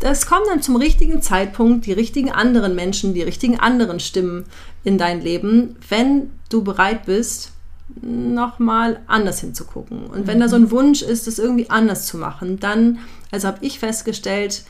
das 0.00 0.24
kommt 0.24 0.46
dann 0.48 0.62
zum 0.62 0.76
richtigen 0.76 1.20
Zeitpunkt, 1.20 1.84
die 1.84 1.92
richtigen 1.92 2.32
anderen 2.32 2.74
Menschen, 2.74 3.12
die 3.12 3.22
richtigen 3.22 3.60
anderen 3.60 4.00
Stimmen 4.00 4.46
in 4.82 4.96
dein 4.96 5.20
Leben, 5.20 5.76
wenn 5.90 6.30
du 6.48 6.64
bereit 6.64 7.04
bist, 7.04 7.52
nochmal 8.00 9.00
anders 9.06 9.40
hinzugucken. 9.40 10.06
Und 10.06 10.26
wenn 10.26 10.40
da 10.40 10.48
so 10.48 10.56
ein 10.56 10.70
Wunsch 10.70 11.02
ist, 11.02 11.26
das 11.26 11.38
irgendwie 11.38 11.70
anders 11.70 12.06
zu 12.06 12.18
machen, 12.18 12.58
dann, 12.58 12.98
also 13.30 13.48
habe 13.48 13.58
ich 13.64 13.78
festgestellt, 13.78 14.64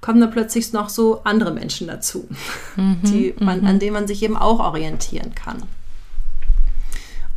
kommen 0.00 0.20
da 0.20 0.26
plötzlich 0.26 0.72
noch 0.72 0.88
so 0.88 1.22
andere 1.24 1.52
Menschen 1.52 1.86
dazu, 1.86 2.26
mhm, 2.76 2.98
die 3.02 3.34
man, 3.38 3.60
mhm. 3.60 3.66
an 3.66 3.78
denen 3.78 3.92
man 3.92 4.06
sich 4.06 4.22
eben 4.22 4.36
auch 4.36 4.60
orientieren 4.60 5.34
kann. 5.34 5.62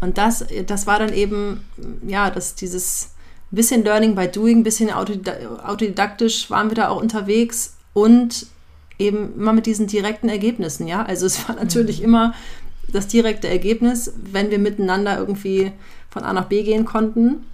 Und 0.02 0.18
das, 0.18 0.46
das 0.66 0.88
war 0.88 1.00
dann 1.00 1.14
eben, 1.14 1.62
ja, 2.06 2.30
dass 2.30 2.56
dieses 2.56 3.10
bisschen 3.52 3.84
Learning 3.84 4.16
by 4.16 4.28
Doing, 4.28 4.64
bisschen 4.64 4.90
autodidaktisch 4.92 6.50
waren 6.50 6.70
wir 6.70 6.76
da 6.76 6.90
auch 6.90 7.02
unterwegs 7.02 7.76
und 7.94 8.48
eben 9.00 9.34
immer 9.36 9.54
mit 9.54 9.66
diesen 9.66 9.88
direkten 9.88 10.30
Ergebnissen, 10.30 10.88
ja. 10.88 11.04
Also 11.04 11.26
es 11.26 11.48
war 11.48 11.56
natürlich 11.56 12.00
mhm. 12.00 12.06
immer 12.06 12.34
das 12.94 13.08
direkte 13.08 13.48
Ergebnis, 13.48 14.14
wenn 14.16 14.52
wir 14.52 14.60
miteinander 14.60 15.18
irgendwie 15.18 15.72
von 16.10 16.24
A 16.24 16.34
nach 16.34 16.46
B 16.46 16.64
gehen 16.64 16.86
konnten, 16.86 17.46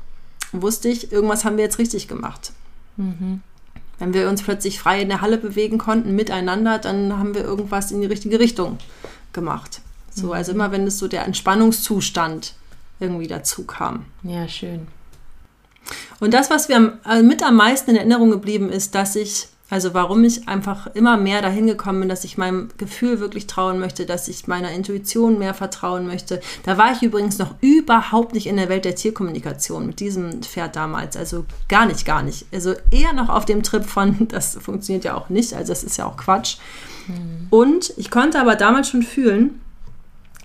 wusste 0.52 0.90
ich, 0.90 1.12
irgendwas 1.12 1.46
haben 1.46 1.58
wir 1.58 1.64
jetzt 1.64 1.80
richtig 1.80 2.08
gemacht. 2.08 2.52
Mhm. 2.98 3.42
Wenn 3.98 4.14
wir 4.14 4.30
uns 4.30 4.44
plötzlich 4.44 4.80
frei 4.80 5.02
in 5.02 5.10
der 5.10 5.22
Halle 5.22 5.38
bewegen 5.38 5.78
konnten, 5.78 6.16
miteinander, 6.16 6.80
dann 6.80 7.18
haben 7.18 7.36
wir 7.36 7.44
irgendwas 7.44 7.92
in 7.92 8.02
die 8.02 8.08
richtige 8.08 8.40
Richtung 8.40 8.78
gemacht. 9.34 9.82
So, 10.14 10.28
mhm. 10.28 10.34
also 10.34 10.52
immer 10.52 10.72
wenn 10.72 10.88
es 10.88 11.00
so 11.00 11.08
der 11.08 11.26
Entspannungszustand 11.26 12.54
irgendwie 13.00 13.28
dazu 13.28 13.66
kam. 13.66 14.06
Ja, 14.24 14.48
schön. 14.48 14.88
Und 16.20 16.34
das, 16.34 16.50
was 16.50 16.68
mir 16.68 17.00
äh, 17.06 17.22
mit 17.22 17.44
am 17.44 17.56
meisten 17.56 17.92
in 17.92 17.98
Erinnerung 17.98 18.32
geblieben 18.32 18.70
ist, 18.70 18.96
dass 18.96 19.16
ich 19.16 19.48
also 19.70 19.94
warum 19.94 20.24
ich 20.24 20.48
einfach 20.48 20.88
immer 20.96 21.18
mehr 21.18 21.42
dahin 21.42 21.68
gekommen 21.68 22.00
bin, 22.00 22.10
dass 22.10 22.24
ich 22.24 22.38
meinem 22.38 22.70
Gefühl 22.78 23.20
wirklich 23.20 23.46
trauen 23.46 23.80
möchte, 23.80 24.06
dass 24.06 24.28
ich 24.28 24.48
meiner 24.48 24.72
Intuition 24.72 25.38
mehr 25.38 25.54
vertrauen 25.54 26.08
möchte. 26.08 26.42
Da 26.64 26.78
war 26.78 26.92
ich 26.92 27.04
übrigens 27.04 27.38
noch 27.38 27.54
überhaupt 27.62 28.34
nicht 28.34 28.48
in 28.48 28.58
der 28.58 28.70
Welt 28.70 28.86
der 28.86 28.96
Tierkommunikation 28.96 29.86
mit 29.86 30.00
diesem 30.00 30.42
Pferd 30.42 30.76
damals. 30.76 31.16
Also 31.16 31.46
gar 31.68 31.86
nicht, 31.86 32.06
gar 32.06 32.24
nicht. 32.24 32.48
Also 32.52 32.74
eher 32.90 33.14
noch 33.14 33.30
auf 33.30 33.46
dem 33.46 33.62
Trip 33.62 33.86
von, 33.86 34.28
das 34.30 34.58
funktioniert 34.60 35.06
ja 35.06 35.16
auch 35.16 35.30
nicht, 35.30 35.54
also 35.54 35.72
das 35.72 35.84
ist 35.84 35.98
ja 35.98 36.06
auch 36.06 36.18
Quatsch. 36.18 36.58
Mhm. 37.08 37.48
Und 37.52 37.94
ich 37.98 38.10
konnte 38.10 38.40
aber 38.40 38.56
damals 38.56 38.90
schon 38.90 39.04
fühlen, 39.04 39.62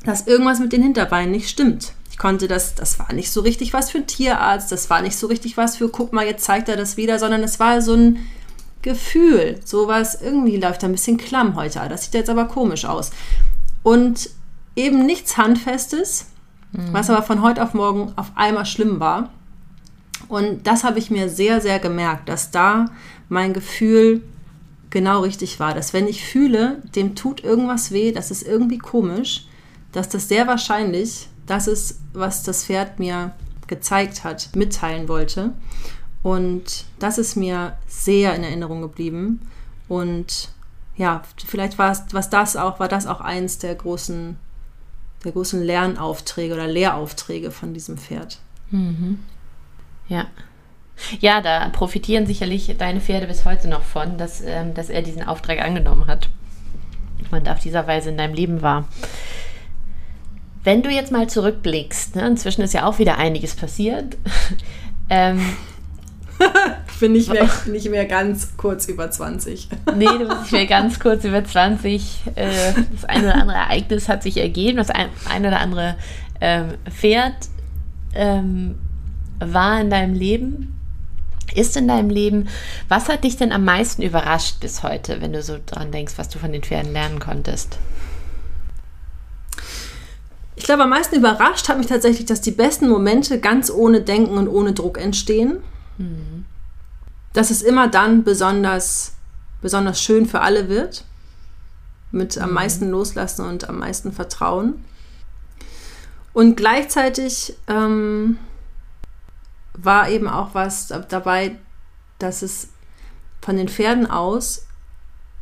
dass 0.05 0.27
irgendwas 0.27 0.61
mit 0.61 0.73
den 0.73 0.83
Hinterbeinen 0.83 1.31
nicht 1.31 1.49
stimmt. 1.49 1.95
Ich 2.11 2.19
konnte 2.19 2.47
das, 2.47 2.75
das 2.75 2.99
war 2.99 3.13
nicht 3.13 3.33
so 3.33 3.41
richtig 3.41 3.73
was 3.73 3.91
für 3.91 3.99
ein 3.99 4.07
Tierarzt, 4.07 4.71
das 4.71 4.91
war 4.91 5.01
nicht 5.01 5.17
so 5.17 5.27
richtig 5.27 5.57
was 5.57 5.79
für, 5.79 5.89
guck 5.89 6.13
mal, 6.13 6.27
jetzt 6.27 6.45
zeigt 6.45 6.69
er 6.69 6.77
das 6.77 6.97
wieder, 6.97 7.19
sondern 7.19 7.43
es 7.43 7.59
war 7.59 7.81
so 7.81 7.95
ein 7.95 8.19
Gefühl. 8.85 9.59
Sowas, 9.65 10.19
irgendwie 10.23 10.59
läuft 10.59 10.83
da 10.83 10.87
ein 10.87 10.93
bisschen 10.93 11.17
klamm 11.17 11.57
heute. 11.57 11.81
Das 11.89 12.05
sieht 12.05 12.15
jetzt 12.15 12.31
aber 12.31 12.45
komisch 12.45 12.85
aus. 12.85 13.11
Und 13.83 14.31
eben 14.77 15.07
nichts 15.07 15.37
Handfestes, 15.39 16.27
mhm. 16.73 16.93
was 16.93 17.09
aber 17.11 17.23
von 17.23 17.43
heute 17.43 17.63
auf 17.63 17.73
morgen 17.75 18.13
auf 18.17 18.33
einmal 18.37 18.67
schlimm 18.67 19.01
war. 19.01 19.31
Und 20.29 20.67
das 20.67 20.85
habe 20.85 20.99
ich 20.99 21.11
mir 21.11 21.29
sehr, 21.31 21.61
sehr 21.61 21.79
gemerkt, 21.79 22.29
dass 22.29 22.51
da 22.51 22.87
mein 23.29 23.55
Gefühl 23.55 24.23
genau 24.91 25.21
richtig 25.21 25.59
war. 25.59 25.75
Dass 25.75 25.95
wenn 25.95 26.07
ich 26.07 26.25
fühle, 26.25 26.83
dem 26.95 27.15
tut 27.15 27.43
irgendwas 27.43 27.91
weh, 27.91 28.13
das 28.13 28.31
ist 28.31 28.47
irgendwie 28.47 28.79
komisch, 28.79 29.47
dass 29.93 30.11
das 30.11 30.29
sehr 30.29 30.47
wahrscheinlich 30.47 31.29
das 31.47 31.69
ist, 31.69 32.01
was 32.13 32.43
das 32.43 32.65
Pferd 32.67 32.99
mir 32.99 33.33
gezeigt 33.67 34.25
hat, 34.25 34.51
mitteilen 34.55 35.09
wollte. 35.09 35.55
Und 36.25 36.87
das 36.99 37.19
ist 37.19 37.37
mir 37.37 37.77
sehr 37.87 38.35
in 38.35 38.43
Erinnerung 38.43 38.81
geblieben. 38.81 39.43
Und 39.89 40.49
ja, 40.97 41.23
vielleicht 41.47 41.79
war 41.79 41.93
es, 41.93 42.03
was 42.13 42.31
das 42.31 42.57
auch, 42.57 42.81
war 42.81 42.89
das 42.89 43.07
auch 43.07 43.21
eins 43.21 43.59
der 43.59 43.75
großen, 43.75 44.39
der 45.23 45.33
großen 45.33 45.63
Lernaufträge 45.63 46.55
oder 46.55 46.67
Lehraufträge 46.67 47.51
von 47.51 47.75
diesem 47.75 47.99
Pferd. 47.99 48.39
Mhm. 48.71 49.19
Ja. 50.09 50.27
Ja, 51.21 51.43
da 51.43 51.69
profitieren 51.69 52.27
sicherlich 52.27 52.75
deine 52.79 53.03
Pferde 53.03 53.27
bis 53.27 53.45
heute 53.45 53.69
noch 53.69 53.83
von, 53.83 54.17
dass, 54.17 54.41
ähm, 54.41 54.73
dass 54.73 54.89
er 54.89 55.03
diesen 55.03 55.25
Auftrag 55.25 55.61
angenommen 55.61 56.07
hat 56.07 56.31
und 57.33 57.51
auf 57.51 57.59
dieser 57.59 57.87
Weise 57.87 58.09
in 58.09 58.17
deinem 58.17 58.33
Leben 58.33 58.63
war. 58.63 58.89
Wenn 60.63 60.83
du 60.83 60.89
jetzt 60.89 61.13
mal 61.13 61.29
zurückblickst, 61.29 62.17
ne, 62.17 62.27
inzwischen 62.27 62.63
ist 62.63 62.73
ja 62.73 62.87
auch 62.87 62.99
wieder 62.99 63.19
einiges 63.19 63.55
passiert. 63.55 64.17
ähm, 65.11 65.55
ich 66.93 67.01
bin 67.01 67.13
nicht 67.13 67.31
mehr, 67.31 67.49
nicht 67.67 67.91
mehr 67.91 68.07
ganz 68.07 68.57
kurz 68.57 68.87
über 68.87 69.11
20. 69.11 69.69
nee, 69.97 70.07
du 70.07 70.29
bist 70.29 70.43
nicht 70.43 70.53
mehr 70.53 70.67
ganz 70.67 70.99
kurz 70.99 71.25
über 71.25 71.45
20. 71.45 72.23
Äh, 72.35 72.49
das 72.93 73.05
eine 73.05 73.29
oder 73.29 73.35
andere 73.37 73.57
Ereignis 73.59 74.09
hat 74.09 74.23
sich 74.23 74.37
ergeben, 74.37 74.77
das 74.77 74.91
ein, 74.91 75.09
ein 75.29 75.47
oder 75.47 75.61
andere 75.61 75.97
ähm, 76.41 76.75
Pferd 76.91 77.35
ähm, 78.15 78.77
war 79.39 79.81
in 79.81 79.91
deinem 79.91 80.15
Leben, 80.15 80.79
ist 81.55 81.77
in 81.77 81.89
deinem 81.89 82.11
Leben. 82.11 82.49
Was 82.89 83.09
hat 83.09 83.25
dich 83.25 83.37
denn 83.37 83.53
am 83.53 83.65
meisten 83.65 84.03
überrascht 84.03 84.61
bis 84.61 84.83
heute, 84.83 85.21
wenn 85.21 85.33
du 85.33 85.43
so 85.43 85.57
dran 85.65 85.93
denkst, 85.93 86.15
was 86.17 86.29
du 86.29 86.39
von 86.39 86.53
den 86.53 86.63
Pferden 86.63 86.93
lernen 86.93 87.19
konntest? 87.19 87.79
Ich 90.57 90.65
glaube, 90.65 90.85
am 90.85 90.91
meisten 90.91 91.17
überrascht 91.17 91.69
hat 91.69 91.79
mich 91.79 91.89
tatsächlich, 91.89 92.27
dass 92.27 92.41
die 92.41 92.53
besten 92.53 92.89
Momente 92.89 93.41
ganz 93.41 93.71
ohne 93.71 94.01
Denken 94.01 94.39
und 94.39 94.49
ohne 94.49 94.73
Druck 94.73 94.99
entstehen. 94.99 95.59
Dass 97.33 97.51
es 97.51 97.63
immer 97.63 97.89
dann 97.89 98.25
besonders, 98.25 99.15
besonders 99.61 100.01
schön 100.01 100.27
für 100.27 100.41
alle 100.41 100.69
wird, 100.69 101.05
mit 102.11 102.39
am 102.39 102.51
mhm. 102.51 102.55
meisten 102.55 102.91
Loslassen 102.91 103.47
und 103.47 103.69
am 103.69 103.79
meisten 103.79 104.13
Vertrauen. 104.13 104.85
Und 106.33 106.57
gleichzeitig 106.57 107.57
ähm, 107.69 108.39
war 109.75 110.09
eben 110.09 110.29
auch 110.29 110.55
was 110.55 110.93
dabei, 111.09 111.57
dass 112.19 112.43
es 112.43 112.69
von 113.41 113.57
den 113.57 113.69
Pferden 113.69 114.11
aus 114.11 114.67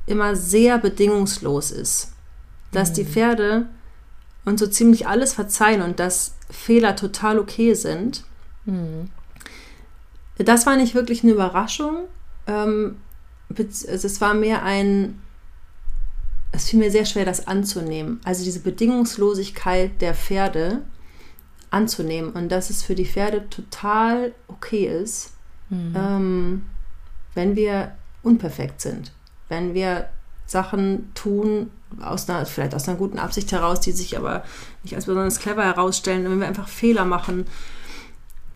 immer 0.06 0.34
sehr 0.34 0.78
bedingungslos 0.78 1.70
ist. 1.70 2.12
Dass 2.72 2.90
mhm. 2.90 2.94
die 2.94 3.04
Pferde 3.04 3.66
uns 4.44 4.60
so 4.60 4.66
ziemlich 4.66 5.06
alles 5.06 5.34
verzeihen 5.34 5.82
und 5.82 6.00
dass 6.00 6.34
Fehler 6.50 6.96
total 6.96 7.38
okay 7.38 7.74
sind. 7.74 8.24
Mhm. 8.64 9.10
Das 10.38 10.66
war 10.66 10.76
nicht 10.76 10.94
wirklich 10.94 11.22
eine 11.22 11.32
Überraschung. 11.32 12.04
Ähm, 12.46 12.96
also 13.50 14.06
es 14.06 14.20
war 14.20 14.34
mehr 14.34 14.62
ein, 14.62 15.20
es 16.52 16.68
fiel 16.68 16.78
mir 16.78 16.90
sehr 16.90 17.04
schwer, 17.04 17.24
das 17.24 17.46
anzunehmen. 17.46 18.20
Also 18.24 18.44
diese 18.44 18.60
Bedingungslosigkeit 18.60 20.00
der 20.00 20.14
Pferde 20.14 20.82
anzunehmen 21.70 22.32
und 22.32 22.50
dass 22.50 22.70
es 22.70 22.82
für 22.82 22.94
die 22.94 23.06
Pferde 23.06 23.48
total 23.48 24.32
okay 24.48 24.86
ist, 24.86 25.32
mhm. 25.70 25.94
ähm, 25.96 26.62
wenn 27.34 27.56
wir 27.56 27.92
unperfekt 28.22 28.80
sind, 28.80 29.12
wenn 29.48 29.74
wir 29.74 30.08
Sachen 30.46 31.12
tun, 31.14 31.70
aus 32.00 32.28
einer, 32.28 32.44
vielleicht 32.46 32.74
aus 32.74 32.88
einer 32.88 32.98
guten 32.98 33.18
Absicht 33.18 33.52
heraus, 33.52 33.80
die 33.80 33.92
sich 33.92 34.16
aber 34.16 34.44
nicht 34.82 34.94
als 34.94 35.06
besonders 35.06 35.38
clever 35.38 35.64
herausstellen, 35.64 36.24
wenn 36.24 36.40
wir 36.40 36.46
einfach 36.46 36.68
Fehler 36.68 37.04
machen 37.04 37.46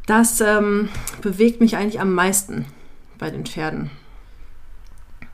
das 0.06 0.40
ähm, 0.40 0.88
bewegt 1.20 1.60
mich 1.60 1.76
eigentlich 1.76 2.00
am 2.00 2.14
meisten 2.14 2.66
bei 3.18 3.30
den 3.30 3.44
Pferden. 3.44 3.90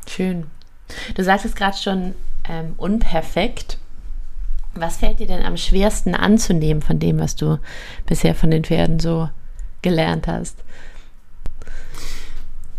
Schön. 0.08 0.46
Du 1.14 1.22
sagtest 1.22 1.56
gerade 1.56 1.76
schon 1.76 2.14
ähm, 2.48 2.74
unperfekt. 2.76 3.78
Was 4.74 4.96
fällt 4.96 5.20
dir 5.20 5.26
denn 5.26 5.44
am 5.44 5.56
schwersten 5.56 6.14
anzunehmen 6.14 6.82
von 6.82 6.98
dem, 6.98 7.18
was 7.18 7.36
du 7.36 7.58
bisher 8.06 8.34
von 8.34 8.50
den 8.50 8.64
Pferden 8.64 8.98
so 8.98 9.28
gelernt 9.82 10.26
hast? 10.26 10.58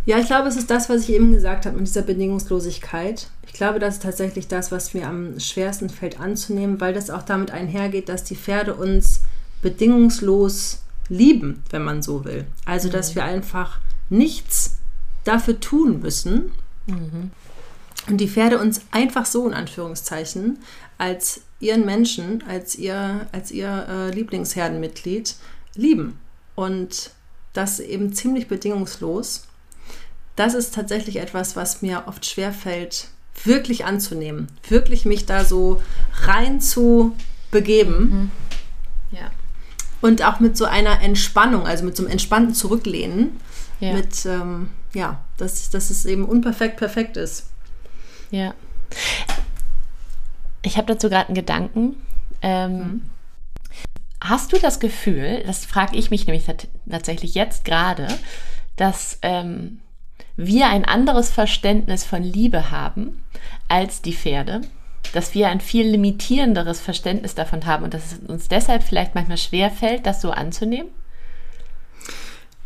Ja, 0.05 0.17
ich 0.17 0.25
glaube, 0.25 0.49
es 0.49 0.57
ist 0.57 0.69
das, 0.69 0.89
was 0.89 1.03
ich 1.03 1.15
eben 1.15 1.31
gesagt 1.31 1.65
habe 1.65 1.77
mit 1.77 1.87
dieser 1.87 2.01
Bedingungslosigkeit. 2.01 3.27
Ich 3.47 3.53
glaube, 3.53 3.79
das 3.79 3.95
ist 3.95 4.03
tatsächlich 4.03 4.47
das, 4.47 4.71
was 4.71 4.93
mir 4.93 5.07
am 5.07 5.39
schwersten 5.39 5.89
fällt 5.89 6.19
anzunehmen, 6.19 6.81
weil 6.81 6.93
das 6.93 7.09
auch 7.09 7.23
damit 7.23 7.51
einhergeht, 7.51 8.09
dass 8.09 8.25
die 8.25 8.35
Pferde 8.35 8.73
uns 8.73 9.21
bedingungslos 9.61 10.82
lieben, 11.09 11.63
wenn 11.69 11.83
man 11.83 12.01
so 12.01 12.25
will. 12.25 12.45
Also, 12.65 12.89
dass 12.89 13.11
mhm. 13.11 13.15
wir 13.15 13.23
einfach 13.25 13.79
nichts 14.09 14.77
dafür 15.23 15.59
tun 15.59 15.99
müssen. 16.01 16.51
Mhm. 16.87 17.31
Und 18.07 18.17
die 18.17 18.27
Pferde 18.27 18.59
uns 18.59 18.81
einfach 18.91 19.25
so 19.25 19.47
in 19.47 19.53
Anführungszeichen 19.53 20.59
als 20.97 21.41
ihren 21.59 21.85
Menschen, 21.85 22.43
als 22.47 22.75
ihr, 22.75 23.27
als 23.31 23.51
ihr 23.51 23.87
äh, 23.89 24.11
Lieblingsherdenmitglied 24.11 25.35
lieben. 25.75 26.19
Und 26.55 27.11
das 27.53 27.79
eben 27.79 28.13
ziemlich 28.13 28.47
bedingungslos. 28.47 29.43
Das 30.35 30.53
ist 30.53 30.73
tatsächlich 30.73 31.17
etwas, 31.17 31.55
was 31.55 31.81
mir 31.81 32.03
oft 32.07 32.25
schwerfällt, 32.25 33.07
wirklich 33.43 33.85
anzunehmen, 33.85 34.47
wirklich 34.67 35.05
mich 35.05 35.25
da 35.25 35.45
so 35.45 35.81
rein 36.23 36.59
zu 36.59 37.15
begeben. 37.51 38.31
Mhm. 39.11 39.17
Ja. 39.17 39.31
Und 40.03 40.21
auch 40.21 40.41
mit 40.41 40.57
so 40.57 40.65
einer 40.65 41.01
Entspannung, 41.01 41.65
also 41.65 41.85
mit 41.85 41.95
so 41.95 42.03
einem 42.03 42.11
entspannten 42.11 42.53
Zurücklehnen. 42.53 43.39
Ja. 43.79 43.93
Mit, 43.93 44.25
ähm, 44.25 44.69
ja, 44.93 45.23
dass, 45.37 45.69
dass 45.69 45.89
es 45.89 46.05
eben 46.05 46.25
unperfekt 46.25 46.75
perfekt 46.75 47.15
ist. 47.15 47.49
Ja. 48.29 48.53
Ich 50.61 50.75
habe 50.75 50.87
dazu 50.87 51.07
gerade 51.09 51.27
einen 51.27 51.35
Gedanken. 51.35 51.95
Ähm, 52.41 52.77
mhm. 52.77 53.01
Hast 54.19 54.51
du 54.51 54.59
das 54.59 54.81
Gefühl, 54.81 55.41
das 55.45 55.63
frage 55.63 55.95
ich 55.95 56.11
mich 56.11 56.27
nämlich 56.27 56.45
tatsächlich 56.89 57.33
jetzt 57.33 57.63
gerade, 57.63 58.07
dass 58.75 59.19
ähm, 59.21 59.79
wir 60.35 60.67
ein 60.67 60.83
anderes 60.83 61.29
Verständnis 61.29 62.03
von 62.03 62.23
Liebe 62.23 62.71
haben 62.71 63.23
als 63.69 64.01
die 64.01 64.13
Pferde? 64.13 64.63
Dass 65.11 65.33
wir 65.33 65.49
ein 65.49 65.59
viel 65.59 65.87
limitierenderes 65.87 66.79
Verständnis 66.79 67.35
davon 67.35 67.65
haben 67.65 67.83
und 67.83 67.93
dass 67.93 68.13
es 68.13 68.29
uns 68.29 68.47
deshalb 68.47 68.83
vielleicht 68.83 69.15
manchmal 69.15 69.37
schwer 69.37 69.69
fällt, 69.69 70.05
das 70.05 70.21
so 70.21 70.31
anzunehmen? 70.31 70.89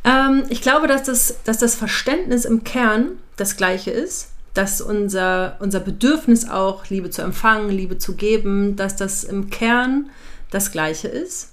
Ähm, 0.04 0.43
ich 0.50 0.62
glaube, 0.62 0.88
dass 0.88 1.04
das, 1.04 1.39
dass 1.43 1.58
das 1.58 1.76
Verständnis 1.76 2.45
im 2.45 2.63
Kern 2.63 3.13
das 3.36 3.58
gleiche 3.58 3.91
ist, 3.91 4.30
dass 4.54 4.82
unser, 4.82 5.58
unser 5.60 5.80
Bedürfnis 5.80 6.47
auch, 6.50 6.88
Liebe 6.89 7.10
zu 7.10 7.21
empfangen, 7.21 7.69
Liebe 7.69 7.97
zu 7.97 8.15
geben, 8.15 8.76
dass 8.76 8.95
das 8.95 9.23
im 9.23 9.50
Kern 9.50 10.10
das 10.50 10.71
gleiche 10.71 11.08
ist 11.08 11.52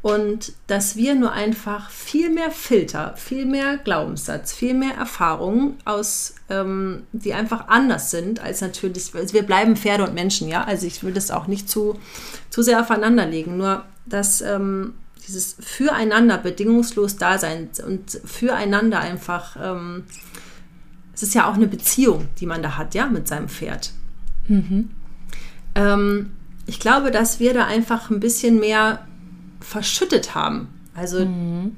und 0.00 0.52
dass 0.68 0.96
wir 0.96 1.16
nur 1.16 1.32
einfach 1.32 1.90
viel 1.90 2.30
mehr 2.30 2.52
Filter, 2.52 3.14
viel 3.16 3.46
mehr 3.46 3.78
Glaubenssatz, 3.78 4.52
viel 4.52 4.74
mehr 4.74 4.94
Erfahrungen 4.94 5.76
aus, 5.84 6.34
ähm, 6.48 7.02
die 7.12 7.34
einfach 7.34 7.66
anders 7.66 8.12
sind 8.12 8.40
als 8.40 8.60
natürlich, 8.60 9.12
also 9.14 9.34
wir 9.34 9.42
bleiben 9.42 9.76
Pferde 9.76 10.04
und 10.04 10.14
Menschen, 10.14 10.48
ja, 10.48 10.62
also 10.62 10.86
ich 10.86 11.02
will 11.02 11.12
das 11.12 11.32
auch 11.32 11.48
nicht 11.48 11.68
zu, 11.68 11.98
zu 12.50 12.62
sehr 12.62 12.80
aufeinander 12.80 13.26
legen, 13.26 13.56
nur 13.56 13.84
dass 14.06 14.40
ähm, 14.40 14.94
dieses 15.26 15.56
Füreinander 15.60 16.38
bedingungslos 16.38 17.16
da 17.16 17.36
sein 17.36 17.68
und 17.84 18.20
füreinander 18.24 19.00
einfach, 19.00 19.56
ähm, 19.60 20.04
es 21.12 21.24
ist 21.24 21.34
ja 21.34 21.50
auch 21.50 21.54
eine 21.54 21.66
Beziehung, 21.66 22.28
die 22.38 22.46
man 22.46 22.62
da 22.62 22.78
hat, 22.78 22.94
ja, 22.94 23.06
mit 23.06 23.26
seinem 23.26 23.48
Pferd. 23.48 23.90
Mhm. 24.46 24.90
Ähm, 25.74 26.30
ich 26.66 26.78
glaube, 26.78 27.10
dass 27.10 27.40
wir 27.40 27.52
da 27.52 27.66
einfach 27.66 28.10
ein 28.10 28.20
bisschen 28.20 28.60
mehr 28.60 29.06
verschüttet 29.60 30.34
haben. 30.34 30.68
Also, 30.94 31.24
mhm. 31.24 31.76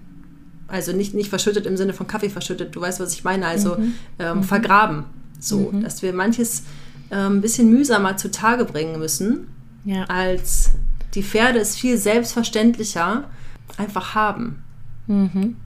also 0.69 0.93
nicht, 0.93 1.14
nicht 1.14 1.31
verschüttet 1.31 1.66
im 1.66 1.77
Sinne 1.77 1.93
von 1.93 2.07
Kaffee 2.07 2.31
verschüttet, 2.31 2.75
du 2.75 2.81
weißt, 2.81 3.01
was 3.01 3.12
ich 3.12 3.25
meine, 3.25 3.47
also 3.47 3.77
mhm. 3.77 3.95
Ähm, 4.19 4.38
mhm. 4.38 4.43
vergraben. 4.43 5.05
So, 5.38 5.71
mhm. 5.73 5.83
dass 5.83 6.03
wir 6.03 6.12
manches 6.12 6.64
ein 7.12 7.40
bisschen 7.40 7.71
mühsamer 7.71 8.16
zutage 8.16 8.64
bringen 8.64 9.01
müssen, 9.01 9.49
ja. 9.85 10.05
als 10.05 10.75
die 11.14 11.25
Pferde 11.25 11.59
es 11.59 11.75
viel 11.77 11.97
selbstverständlicher 11.99 13.25
einfach 13.77 14.14
haben. 14.14 14.62
Mhm. 15.07 15.57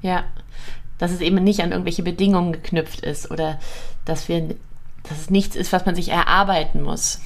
Ja, 0.00 0.24
dass 0.98 1.12
es 1.12 1.20
eben 1.20 1.42
nicht 1.42 1.60
an 1.60 1.72
irgendwelche 1.72 2.02
Bedingungen 2.02 2.52
geknüpft 2.52 3.00
ist 3.00 3.30
oder 3.30 3.58
dass 4.04 4.28
wir, 4.28 4.54
dass 5.02 5.22
es 5.22 5.30
nichts 5.30 5.56
ist, 5.56 5.72
was 5.72 5.86
man 5.86 5.94
sich 5.94 6.08
erarbeiten 6.08 6.82
muss. 6.82 7.20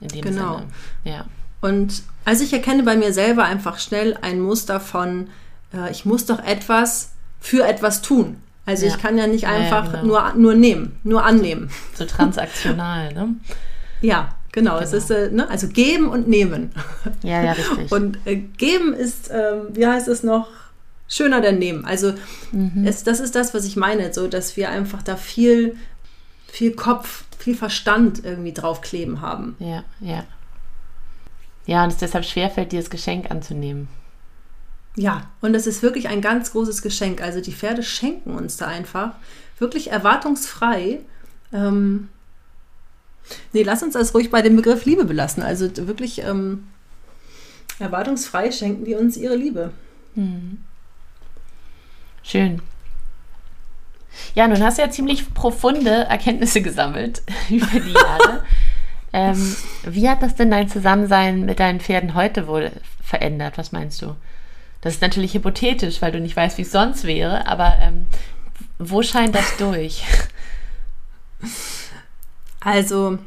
In 0.00 0.08
dem 0.08 0.22
genau. 0.22 0.58
Sinne. 0.58 0.66
Ja. 1.04 1.26
Und 1.60 2.02
also 2.24 2.44
ich 2.44 2.52
erkenne 2.52 2.82
bei 2.82 2.96
mir 2.96 3.12
selber 3.12 3.44
einfach 3.44 3.78
schnell 3.78 4.16
ein 4.20 4.40
Muster 4.40 4.80
von, 4.80 5.28
äh, 5.74 5.90
ich 5.90 6.04
muss 6.04 6.26
doch 6.26 6.44
etwas 6.44 7.12
für 7.40 7.66
etwas 7.66 8.02
tun. 8.02 8.36
Also 8.66 8.84
ja. 8.84 8.92
ich 8.92 9.00
kann 9.00 9.16
ja 9.16 9.26
nicht 9.26 9.46
einfach 9.46 9.86
ja, 9.86 10.00
genau. 10.02 10.04
nur, 10.04 10.32
nur 10.34 10.54
nehmen, 10.54 10.98
nur 11.02 11.24
annehmen. 11.24 11.70
So 11.94 12.04
transaktional, 12.04 13.12
ne? 13.14 13.34
Ja, 14.02 14.34
genau. 14.52 14.72
genau. 14.72 14.84
Es 14.84 14.92
ist 14.92 15.10
äh, 15.10 15.30
ne? 15.30 15.48
also 15.48 15.68
geben 15.68 16.08
und 16.08 16.28
nehmen. 16.28 16.70
Ja, 17.22 17.42
ja, 17.42 17.52
richtig. 17.52 17.90
Und 17.90 18.18
äh, 18.26 18.36
geben 18.36 18.92
ist, 18.92 19.30
ähm, 19.32 19.68
wie 19.70 19.86
heißt 19.86 20.06
es 20.08 20.22
noch? 20.22 20.48
Schöner 21.08 21.40
denn 21.40 21.58
nehmen. 21.58 21.86
Also 21.86 22.12
mhm. 22.52 22.84
es, 22.86 23.02
das 23.02 23.20
ist 23.20 23.34
das, 23.34 23.54
was 23.54 23.64
ich 23.64 23.76
meine, 23.76 24.12
so 24.12 24.28
dass 24.28 24.56
wir 24.58 24.68
einfach 24.68 25.02
da 25.02 25.16
viel, 25.16 25.76
viel 26.46 26.72
Kopf, 26.72 27.24
viel 27.38 27.56
Verstand 27.56 28.22
irgendwie 28.22 28.52
draufkleben 28.52 29.22
haben. 29.22 29.56
Ja, 29.58 29.82
ja. 30.00 30.24
Ja, 31.68 31.84
und 31.84 31.90
es 31.90 31.98
deshalb 31.98 32.24
schwerfällt, 32.24 32.72
dir 32.72 32.80
das 32.80 32.88
Geschenk 32.88 33.30
anzunehmen. 33.30 33.88
Ja, 34.96 35.28
und 35.42 35.54
es 35.54 35.66
ist 35.66 35.82
wirklich 35.82 36.08
ein 36.08 36.22
ganz 36.22 36.52
großes 36.52 36.80
Geschenk. 36.80 37.20
Also 37.20 37.42
die 37.42 37.52
Pferde 37.52 37.82
schenken 37.82 38.30
uns 38.30 38.56
da 38.56 38.68
einfach 38.68 39.10
wirklich 39.58 39.90
erwartungsfrei. 39.90 41.00
Ähm, 41.52 42.08
nee, 43.52 43.64
lass 43.64 43.82
uns 43.82 43.92
das 43.92 44.14
ruhig 44.14 44.30
bei 44.30 44.40
dem 44.40 44.56
Begriff 44.56 44.86
Liebe 44.86 45.04
belassen. 45.04 45.42
Also 45.42 45.68
wirklich 45.86 46.22
ähm, 46.22 46.68
erwartungsfrei 47.78 48.50
schenken 48.50 48.86
die 48.86 48.94
uns 48.94 49.18
ihre 49.18 49.36
Liebe. 49.36 49.70
Mhm. 50.14 50.64
Schön. 52.22 52.62
Ja, 54.34 54.48
nun 54.48 54.62
hast 54.62 54.78
du 54.78 54.82
ja 54.82 54.90
ziemlich 54.90 55.34
profunde 55.34 55.90
Erkenntnisse 55.90 56.62
gesammelt 56.62 57.20
über 57.50 57.66
die 57.78 57.92
Jahre. 57.92 58.42
Ähm, 59.12 59.56
wie 59.84 60.08
hat 60.08 60.22
das 60.22 60.34
denn 60.34 60.50
dein 60.50 60.68
Zusammensein 60.68 61.44
mit 61.44 61.60
deinen 61.60 61.80
Pferden 61.80 62.14
heute 62.14 62.46
wohl 62.46 62.72
verändert? 63.02 63.58
Was 63.58 63.72
meinst 63.72 64.02
du? 64.02 64.14
Das 64.80 64.94
ist 64.94 65.02
natürlich 65.02 65.34
hypothetisch, 65.34 66.00
weil 66.02 66.12
du 66.12 66.20
nicht 66.20 66.36
weißt, 66.36 66.58
wie 66.58 66.62
es 66.62 66.72
sonst 66.72 67.04
wäre, 67.04 67.46
aber 67.46 67.78
ähm, 67.80 68.06
wo 68.78 69.02
scheint 69.02 69.34
das 69.34 69.56
durch? 69.56 70.04
Also, 72.60 73.18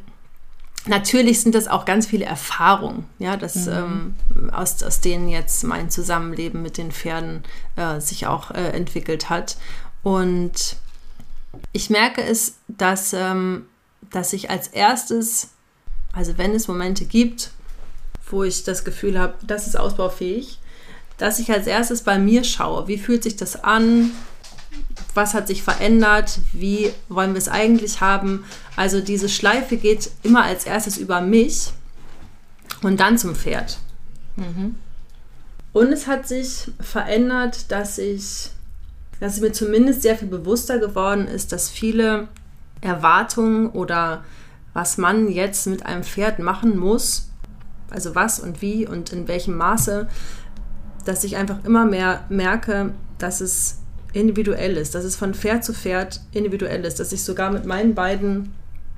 natürlich 0.86 1.42
sind 1.42 1.56
das 1.56 1.68
auch 1.68 1.86
ganz 1.86 2.08
viele 2.08 2.26
Erfahrungen, 2.26 3.08
ja, 3.20 3.38
das, 3.38 3.68
mhm. 3.68 4.16
ähm, 4.30 4.50
aus, 4.52 4.84
aus 4.84 5.00
denen 5.00 5.30
jetzt 5.30 5.64
mein 5.64 5.90
Zusammenleben 5.90 6.62
mit 6.62 6.78
den 6.78 6.92
Pferden 6.92 7.44
äh, 7.76 8.00
sich 8.00 8.28
auch 8.28 8.52
äh, 8.52 8.72
entwickelt 8.72 9.30
hat. 9.30 9.58
Und 10.04 10.76
ich 11.72 11.90
merke 11.90 12.22
es, 12.22 12.58
dass, 12.68 13.14
ähm, 13.14 13.66
dass 14.10 14.34
ich 14.34 14.50
als 14.50 14.68
erstes, 14.68 15.52
also 16.14 16.38
wenn 16.38 16.54
es 16.54 16.68
Momente 16.68 17.06
gibt, 17.06 17.52
wo 18.30 18.44
ich 18.44 18.64
das 18.64 18.84
Gefühl 18.84 19.20
habe, 19.20 19.34
das 19.46 19.68
ist 19.68 19.78
ausbaufähig, 19.78 20.60
dass 21.18 21.40
ich 21.40 21.52
als 21.52 21.68
erstes 21.68 22.02
bei 22.02 22.18
mir 22.18 22.44
schaue, 22.44 22.88
wie 22.88 22.98
fühlt 22.98 23.24
sich 23.24 23.36
das 23.36 23.64
an, 23.64 24.12
was 25.14 25.34
hat 25.34 25.48
sich 25.48 25.64
verändert, 25.64 26.40
wie 26.54 26.92
wollen 27.10 27.34
wir 27.34 27.38
es 27.38 27.50
eigentlich 27.50 28.02
haben. 28.02 28.46
Also 28.76 29.02
diese 29.02 29.30
Schleife 29.30 29.78
geht 29.78 30.12
immer 30.24 30.44
als 30.44 30.66
erstes 30.66 30.98
über 30.98 31.22
mich 31.22 31.72
und 32.82 33.00
dann 33.00 33.18
zum 33.18 33.36
Pferd. 33.36 33.78
Mhm. 34.36 34.76
Und 35.74 35.92
es 35.94 36.08
hat 36.08 36.28
sich 36.28 36.72
verändert, 36.80 37.72
dass 37.72 37.98
ich, 37.98 38.50
dass 39.20 39.36
es 39.36 39.42
mir 39.42 39.52
zumindest 39.52 40.02
sehr 40.02 40.18
viel 40.18 40.28
bewusster 40.28 40.80
geworden 40.80 41.28
ist, 41.28 41.52
dass 41.52 41.70
viele 41.70 42.28
Erwartungen 42.82 43.70
oder 43.70 44.24
was 44.74 44.98
man 44.98 45.30
jetzt 45.30 45.68
mit 45.68 45.86
einem 45.86 46.04
Pferd 46.04 46.40
machen 46.40 46.78
muss, 46.78 47.30
also 47.90 48.16
was 48.16 48.40
und 48.40 48.62
wie 48.62 48.88
und 48.88 49.12
in 49.12 49.28
welchem 49.28 49.58
Maße, 49.58 50.08
dass 51.06 51.24
ich 51.24 51.36
einfach 51.36 51.64
immer 51.66 51.86
mehr 51.86 52.24
merke, 52.30 52.94
dass 53.18 53.42
es 53.42 53.80
individuell 54.14 54.78
ist, 54.78 54.96
dass 54.96 55.04
es 55.04 55.16
von 55.16 55.34
Pferd 55.34 55.64
zu 55.64 55.74
Pferd 55.74 56.22
individuell 56.32 56.84
ist, 56.86 57.00
dass 57.00 57.12
ich 57.12 57.24
sogar 57.24 57.52
mit 57.52 57.66
meinen 57.66 57.96
beiden 57.96 58.54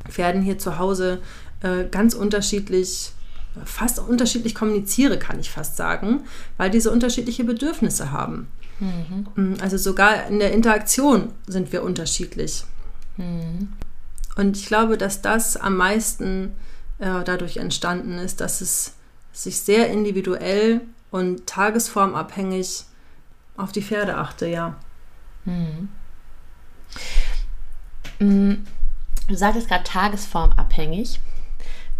Pferden 0.09 0.41
hier 0.41 0.57
zu 0.57 0.79
Hause 0.79 1.19
äh, 1.61 1.85
ganz 1.89 2.13
unterschiedlich, 2.13 3.11
fast 3.65 3.99
unterschiedlich 3.99 4.55
kommuniziere, 4.55 5.17
kann 5.17 5.39
ich 5.39 5.49
fast 5.49 5.77
sagen, 5.77 6.21
weil 6.57 6.69
diese 6.69 6.91
unterschiedliche 6.91 7.43
Bedürfnisse 7.43 8.11
haben. 8.11 8.47
Mhm. 8.79 9.55
Also 9.61 9.77
sogar 9.77 10.27
in 10.27 10.39
der 10.39 10.51
Interaktion 10.51 11.29
sind 11.47 11.71
wir 11.71 11.83
unterschiedlich. 11.83 12.63
Mhm. 13.17 13.69
Und 14.35 14.57
ich 14.57 14.65
glaube, 14.65 14.97
dass 14.97 15.21
das 15.21 15.57
am 15.57 15.77
meisten 15.77 16.55
äh, 16.99 17.23
dadurch 17.23 17.57
entstanden 17.57 18.17
ist, 18.17 18.41
dass 18.41 18.61
es 18.61 18.95
sich 19.31 19.59
sehr 19.59 19.89
individuell 19.89 20.81
und 21.11 21.45
tagesformabhängig 21.47 22.85
auf 23.57 23.71
die 23.71 23.83
Pferde 23.83 24.17
achte, 24.17 24.47
ja. 24.47 24.75
Hm. 25.45 25.89
Du 29.27 29.35
sagtest 29.35 29.67
gerade 29.67 29.83
tagesformabhängig. 29.83 31.19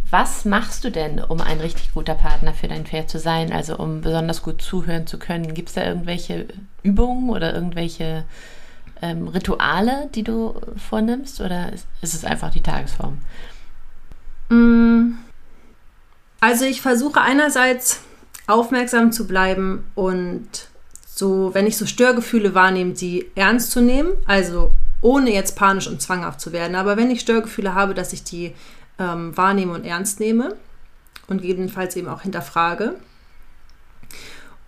Was 0.10 0.46
machst 0.46 0.84
du 0.84 0.92
denn, 0.92 1.20
um 1.20 1.42
ein 1.42 1.60
richtig 1.60 1.94
guter 1.94 2.14
Partner 2.14 2.54
für 2.54 2.68
dein 2.68 2.86
Pferd 2.86 3.10
zu 3.10 3.18
sein, 3.18 3.52
also 3.52 3.78
um 3.78 4.02
besonders 4.02 4.44
gut 4.44 4.62
zuhören 4.62 5.08
zu 5.08 5.18
können? 5.18 5.56
Gibt 5.56 5.70
es 5.70 5.76
da 5.76 5.84
irgendwelche 5.84 6.48
Übungen 6.84 7.30
oder 7.30 7.54
irgendwelche 7.54 8.26
ähm, 9.04 9.28
Rituale, 9.28 10.10
die 10.16 10.24
du 10.24 10.56
vornimmst 10.90 11.42
oder 11.42 11.74
ist, 11.74 11.86
ist 12.02 12.14
es 12.14 12.24
einfach 12.24 12.52
die 12.52 12.62
Tagesform? 12.62 13.18
Mm. 14.48 15.16
Also 16.40 16.64
ich 16.64 16.82
versuche 16.82 17.20
einerseits 17.20 18.02
aufmerksam 18.48 19.12
zu 19.12 19.28
bleiben 19.28 19.86
und 19.94 20.48
so, 21.06 21.54
wenn 21.54 21.68
ich 21.68 21.78
so 21.78 21.86
Störgefühle 21.86 22.56
wahrnehme, 22.56 22.96
sie 22.96 23.30
ernst 23.36 23.72
zu 23.72 23.82
nehmen, 23.82 24.12
also 24.26 24.72
ohne 25.02 25.34
jetzt 25.34 25.58
panisch 25.58 25.88
und 25.88 26.02
zwanghaft 26.02 26.40
zu 26.40 26.54
werden, 26.54 26.76
aber 26.76 26.96
wenn 26.96 27.12
ich 27.12 27.20
Störgefühle 27.20 27.76
habe, 27.76 27.94
dass 27.94 28.14
ich 28.14 28.24
die 28.24 28.54
ähm, 29.00 29.36
wahrnehme 29.36 29.74
und 29.74 29.86
ernst 29.86 30.22
nehme 30.22 30.56
und 31.28 31.42
gegebenenfalls 31.42 31.96
eben 31.98 32.08
auch 32.08 32.22
hinterfrage 32.22 32.96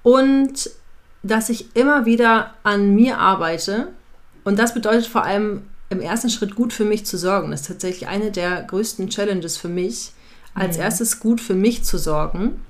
und 0.04 0.70
dass 1.24 1.50
ich 1.50 1.76
immer 1.76 2.06
wieder 2.06 2.54
an 2.64 2.96
mir 2.96 3.18
arbeite 3.18 3.94
und 4.46 4.58
das 4.58 4.74
bedeutet 4.74 5.08
vor 5.08 5.24
allem 5.24 5.64
im 5.90 6.00
ersten 6.00 6.30
Schritt 6.30 6.56
gut 6.56 6.72
für 6.72 6.86
mich 6.86 7.06
zu 7.06 7.18
sorgen. 7.18 7.52
Das 7.52 7.62
ist 7.62 7.68
tatsächlich 7.68 8.08
eine 8.08 8.32
der 8.32 8.64
größten 8.64 9.10
Challenges 9.10 9.58
für 9.58 9.68
mich, 9.68 10.14
als 10.54 10.78
mhm. 10.78 10.84
erstes 10.84 11.20
gut 11.20 11.42
für 11.42 11.56
mich 11.56 11.84
zu 11.84 11.98
sorgen 11.98 12.62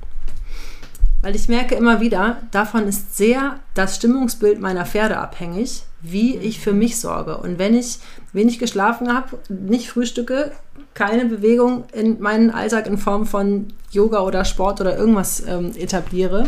weil 1.25 1.35
ich 1.35 1.49
merke 1.49 1.73
immer 1.73 2.01
wieder, 2.01 2.37
davon 2.51 2.87
ist 2.87 3.17
sehr 3.17 3.59
das 3.73 3.95
Stimmungsbild 3.95 4.61
meiner 4.61 4.85
Pferde 4.85 5.17
abhängig, 5.17 5.81
wie 5.99 6.37
ich 6.37 6.59
für 6.59 6.71
mich 6.71 6.99
sorge. 6.99 7.37
Und 7.37 7.57
wenn 7.57 7.73
ich 7.75 7.97
wenig 8.31 8.59
geschlafen 8.59 9.11
habe, 9.11 9.39
nicht 9.49 9.89
frühstücke, 9.89 10.51
keine 10.93 11.25
Bewegung 11.25 11.85
in 11.93 12.21
meinen 12.21 12.51
Alltag 12.51 12.85
in 12.85 12.99
Form 12.99 13.25
von 13.25 13.73
Yoga 13.89 14.19
oder 14.19 14.45
Sport 14.45 14.81
oder 14.81 14.95
irgendwas 14.95 15.43
ähm, 15.47 15.71
etabliere, 15.75 16.47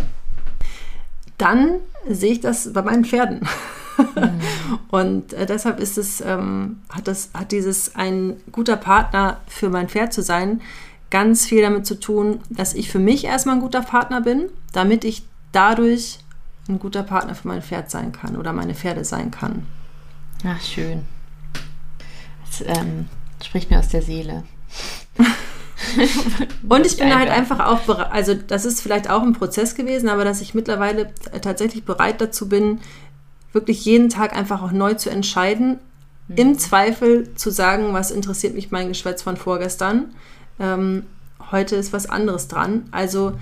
dann 1.39 1.77
sehe 2.07 2.33
ich 2.33 2.41
das 2.41 2.71
bei 2.71 2.83
meinen 2.83 3.03
Pferden. 3.03 3.41
Mhm. 3.97 4.39
Und 4.89 5.33
äh, 5.33 5.45
deshalb 5.45 5.79
ist 5.79 5.97
es, 5.97 6.21
ähm, 6.21 6.81
hat, 6.89 7.07
das, 7.07 7.29
hat 7.33 7.51
dieses 7.51 7.95
ein 7.95 8.38
guter 8.51 8.77
Partner 8.77 9.38
für 9.47 9.69
mein 9.69 9.89
Pferd 9.89 10.13
zu 10.13 10.21
sein, 10.21 10.62
ganz 11.10 11.45
viel 11.45 11.62
damit 11.62 11.86
zu 11.86 11.99
tun, 11.99 12.39
dass 12.49 12.73
ich 12.73 12.91
für 12.91 12.99
mich 12.99 13.25
erstmal 13.25 13.55
ein 13.55 13.62
guter 13.62 13.81
Partner 13.81 14.21
bin, 14.21 14.45
damit 14.73 15.05
ich 15.05 15.23
dadurch 15.51 16.19
ein 16.67 16.79
guter 16.79 17.03
Partner 17.03 17.36
für 17.36 17.47
mein 17.47 17.62
Pferd 17.62 17.89
sein 17.89 18.12
kann 18.12 18.36
oder 18.36 18.51
meine 18.53 18.75
Pferde 18.75 19.05
sein 19.05 19.31
kann. 19.31 19.65
Ach, 20.45 20.62
schön. 20.62 21.05
Das 22.45 22.77
ähm, 22.77 23.07
spricht 23.43 23.69
mir 23.69 23.79
aus 23.79 23.89
der 23.89 24.01
Seele. 24.01 24.43
Und 26.67 26.86
ich 26.86 26.97
bin 26.97 27.15
halt 27.15 27.29
einfach 27.29 27.65
auch, 27.65 27.79
bereit, 27.81 28.12
also 28.12 28.33
das 28.33 28.65
ist 28.65 28.81
vielleicht 28.81 29.10
auch 29.10 29.21
ein 29.21 29.33
Prozess 29.33 29.75
gewesen, 29.75 30.10
aber 30.10 30.25
dass 30.25 30.41
ich 30.41 30.53
mittlerweile 30.53 31.13
tatsächlich 31.41 31.86
bereit 31.86 32.19
dazu 32.19 32.49
bin, 32.49 32.79
wirklich 33.53 33.86
jeden 33.86 34.10
Tag 34.10 34.36
einfach 34.36 34.62
auch 34.62 34.71
neu 34.71 34.93
zu 34.93 35.10
entscheiden, 35.10 35.79
mhm. 36.27 36.36
im 36.36 36.57
Zweifel 36.57 37.33
zu 37.36 37.49
sagen, 37.49 37.93
was 37.93 38.12
interessiert 38.12 38.53
mich 38.53 38.71
mein 38.71 38.88
Geschwätz 38.88 39.21
von 39.21 39.38
vorgestern. 39.38 40.13
Ähm, 40.60 41.03
heute 41.51 41.75
ist 41.75 41.93
was 41.93 42.07
anderes 42.07 42.47
dran. 42.47 42.88
Also 42.91 43.33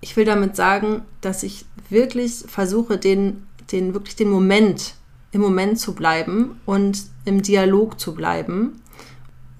ich 0.00 0.16
will 0.16 0.24
damit 0.24 0.56
sagen, 0.56 1.02
dass 1.20 1.42
ich 1.42 1.64
wirklich 1.88 2.44
versuche, 2.46 2.98
den, 2.98 3.46
den 3.72 3.94
wirklich 3.94 4.16
den 4.16 4.28
Moment 4.28 4.94
im 5.32 5.40
Moment 5.40 5.80
zu 5.80 5.94
bleiben 5.94 6.60
und 6.64 7.02
im 7.24 7.42
Dialog 7.42 7.98
zu 7.98 8.14
bleiben 8.14 8.80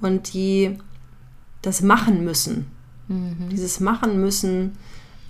und 0.00 0.32
die 0.34 0.78
das 1.62 1.80
machen 1.80 2.24
müssen, 2.24 2.66
mhm. 3.08 3.48
dieses 3.50 3.80
machen 3.80 4.20
müssen, 4.20 4.76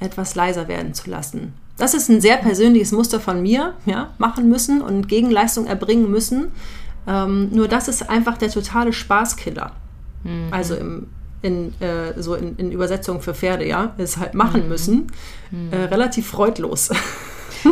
etwas 0.01 0.35
leiser 0.35 0.69
werden 0.69 0.95
zu 0.95 1.09
lassen. 1.09 1.55
Das 1.77 1.95
ist 1.95 2.09
ein 2.09 2.21
sehr 2.21 2.37
persönliches 2.37 2.93
Muster 2.93 3.21
von 3.21 3.43
mir, 3.43 3.75
ja, 3.85 4.11
machen 4.19 4.49
müssen 4.49 4.81
und 4.81 5.09
Gegenleistung 5.09 5.67
erbringen 5.67 6.11
müssen. 6.11 6.53
Ähm, 7.07 7.51
nur 7.53 7.69
das 7.69 7.89
ist 7.89 8.09
einfach 8.09 8.39
der 8.39 8.51
totale 8.51 8.93
Spaßkiller. 8.93 9.73
Mhm. 10.23 10.49
Also 10.51 10.77
im, 10.77 11.09
in, 11.43 11.75
äh, 11.81 12.21
so 12.21 12.35
in, 12.35 12.57
in, 12.57 12.73
Übersetzung 12.73 13.21
für 13.21 13.35
Pferde, 13.35 13.67
ja, 13.67 13.93
ist 13.99 14.17
halt 14.17 14.35
machen 14.35 14.63
mhm. 14.63 14.69
müssen. 14.69 15.07
Mhm. 15.51 15.73
Äh, 15.73 15.85
relativ 15.85 16.29
freudlos. 16.29 16.91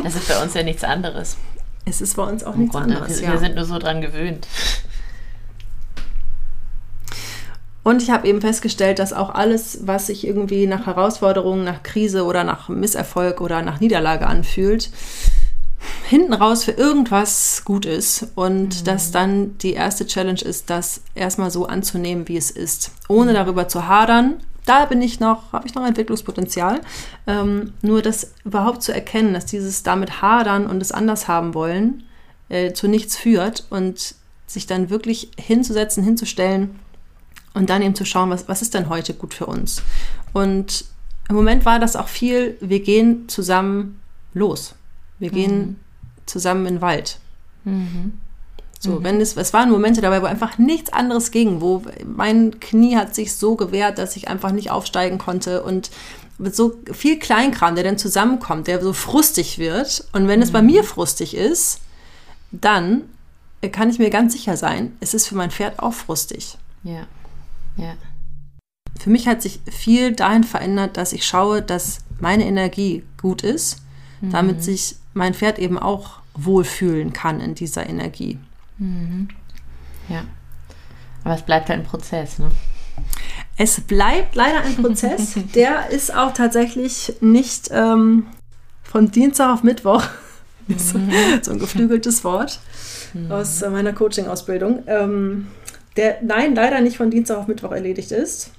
Das 0.02 0.14
ist 0.14 0.28
bei 0.28 0.42
uns 0.42 0.54
ja 0.54 0.62
nichts 0.62 0.84
anderes. 0.84 1.36
Es 1.84 2.00
ist 2.00 2.16
bei 2.16 2.22
uns 2.22 2.44
auch 2.44 2.54
Im 2.54 2.62
nichts 2.62 2.74
Grunde, 2.74 2.96
anderes. 2.96 3.20
Wir, 3.20 3.28
ja. 3.28 3.32
wir 3.34 3.40
sind 3.40 3.56
nur 3.56 3.64
so 3.64 3.78
dran 3.78 4.00
gewöhnt. 4.00 4.46
Und 7.84 8.00
ich 8.00 8.10
habe 8.10 8.28
eben 8.28 8.40
festgestellt, 8.40 8.98
dass 8.98 9.12
auch 9.12 9.30
alles, 9.30 9.80
was 9.82 10.06
sich 10.06 10.26
irgendwie 10.26 10.66
nach 10.66 10.86
Herausforderungen, 10.86 11.64
nach 11.64 11.82
Krise 11.82 12.24
oder 12.24 12.44
nach 12.44 12.68
Misserfolg 12.68 13.40
oder 13.40 13.62
nach 13.62 13.80
Niederlage 13.80 14.26
anfühlt, 14.26 14.90
hinten 16.04 16.32
raus 16.32 16.62
für 16.62 16.72
irgendwas 16.72 17.62
gut 17.64 17.86
ist 17.86 18.28
und 18.36 18.80
mhm. 18.80 18.84
dass 18.84 19.10
dann 19.10 19.58
die 19.58 19.72
erste 19.72 20.06
Challenge 20.06 20.40
ist, 20.40 20.70
das 20.70 21.00
erstmal 21.14 21.50
so 21.50 21.66
anzunehmen, 21.66 22.28
wie 22.28 22.36
es 22.36 22.52
ist, 22.52 22.92
ohne 23.08 23.32
mhm. 23.32 23.36
darüber 23.36 23.66
zu 23.66 23.88
hadern. 23.88 24.34
Da 24.64 24.84
bin 24.84 25.02
ich 25.02 25.18
noch, 25.18 25.52
habe 25.52 25.66
ich 25.66 25.74
noch 25.74 25.84
Entwicklungspotenzial. 25.84 26.82
Ähm, 27.26 27.72
nur 27.82 28.00
das 28.00 28.32
überhaupt 28.44 28.84
zu 28.84 28.94
erkennen, 28.94 29.34
dass 29.34 29.46
dieses 29.46 29.82
damit 29.82 30.22
hadern 30.22 30.68
und 30.68 30.80
es 30.80 30.92
anders 30.92 31.26
haben 31.26 31.54
wollen 31.54 32.04
äh, 32.48 32.72
zu 32.72 32.86
nichts 32.86 33.16
führt 33.16 33.66
und 33.70 34.14
sich 34.46 34.66
dann 34.66 34.88
wirklich 34.88 35.30
hinzusetzen, 35.36 36.04
hinzustellen 36.04 36.78
und 37.54 37.70
dann 37.70 37.82
eben 37.82 37.94
zu 37.94 38.04
schauen, 38.04 38.30
was, 38.30 38.48
was 38.48 38.62
ist 38.62 38.74
denn 38.74 38.88
heute 38.88 39.14
gut 39.14 39.34
für 39.34 39.46
uns. 39.46 39.82
Und 40.32 40.84
im 41.28 41.36
Moment 41.36 41.64
war 41.64 41.78
das 41.78 41.96
auch 41.96 42.08
viel, 42.08 42.56
wir 42.60 42.80
gehen 42.80 43.28
zusammen 43.28 44.00
los. 44.34 44.74
Wir 45.18 45.30
mhm. 45.30 45.34
gehen 45.34 45.80
zusammen 46.26 46.66
in 46.66 46.74
den 46.76 46.80
Wald. 46.80 47.18
Mhm. 47.64 48.14
So, 48.78 48.98
mhm. 48.98 49.04
wenn 49.04 49.20
es, 49.20 49.36
es 49.36 49.52
waren 49.52 49.70
Momente 49.70 50.00
dabei, 50.00 50.22
wo 50.22 50.26
einfach 50.26 50.58
nichts 50.58 50.92
anderes 50.92 51.30
ging, 51.30 51.60
wo 51.60 51.82
mein 52.04 52.58
Knie 52.58 52.96
hat 52.96 53.14
sich 53.14 53.34
so 53.36 53.54
gewehrt, 53.54 53.98
dass 53.98 54.16
ich 54.16 54.28
einfach 54.28 54.50
nicht 54.52 54.70
aufsteigen 54.70 55.18
konnte 55.18 55.62
und 55.62 55.90
mit 56.38 56.56
so 56.56 56.80
viel 56.92 57.18
Kleinkram, 57.18 57.76
der 57.76 57.84
dann 57.84 57.98
zusammenkommt, 57.98 58.66
der 58.66 58.82
so 58.82 58.92
frustig 58.92 59.58
wird. 59.58 60.04
Und 60.12 60.26
wenn 60.26 60.42
es 60.42 60.50
bei 60.50 60.60
mhm. 60.60 60.66
mir 60.66 60.84
frustig 60.84 61.36
ist, 61.36 61.80
dann 62.50 63.02
kann 63.70 63.90
ich 63.90 64.00
mir 64.00 64.10
ganz 64.10 64.32
sicher 64.32 64.56
sein, 64.56 64.96
es 64.98 65.14
ist 65.14 65.28
für 65.28 65.36
mein 65.36 65.52
Pferd 65.52 65.78
auch 65.78 65.94
frustig. 65.94 66.58
Ja. 66.82 67.06
Ja. 67.76 67.94
Für 68.98 69.11
mich 69.11 69.26
hat 69.26 69.42
sich 69.42 69.61
viel 69.70 70.12
dahin 70.12 70.44
verändert, 70.44 70.96
dass 70.96 71.12
ich 71.12 71.26
schaue, 71.26 71.62
dass 71.62 72.00
meine 72.20 72.44
Energie 72.44 73.02
gut 73.20 73.42
ist, 73.42 73.82
mhm. 74.20 74.30
damit 74.30 74.62
sich 74.62 74.96
mein 75.14 75.35
Pferd 75.35 75.58
eben 75.58 75.78
auch 75.78 76.20
wohlfühlen 76.35 77.12
kann 77.12 77.40
in 77.40 77.54
dieser 77.54 77.88
Energie. 77.88 78.38
Mhm. 78.78 79.28
Ja. 80.08 80.24
Aber 81.24 81.35
es 81.35 81.42
bleibt 81.42 81.68
halt 81.68 81.80
ein 81.80 81.87
Prozess, 81.87 82.38
ne? 82.38 82.50
Es 83.56 83.80
bleibt 83.80 84.35
leider 84.35 84.62
ein 84.62 84.76
Prozess. 84.76 85.35
Der 85.54 85.90
ist 85.90 86.14
auch 86.14 86.32
tatsächlich 86.32 87.14
nicht 87.20 87.70
ähm, 87.72 88.26
von 88.82 89.11
Dienstag 89.11 89.52
auf 89.52 89.62
Mittwoch. 89.62 90.04
Mhm. 90.68 90.78
so 91.42 91.50
ein 91.50 91.58
geflügeltes 91.58 92.22
Wort 92.22 92.61
mhm. 93.14 93.32
aus 93.32 93.62
meiner 93.62 93.92
Coaching-Ausbildung. 93.92 94.85
Ähm, 94.87 95.48
der 95.96 96.18
nein, 96.22 96.55
leider 96.55 96.81
nicht 96.81 96.96
von 96.96 97.11
Dienstag 97.11 97.38
auf 97.38 97.48
Mittwoch 97.48 97.72
erledigt 97.72 98.12
ist. 98.12 98.52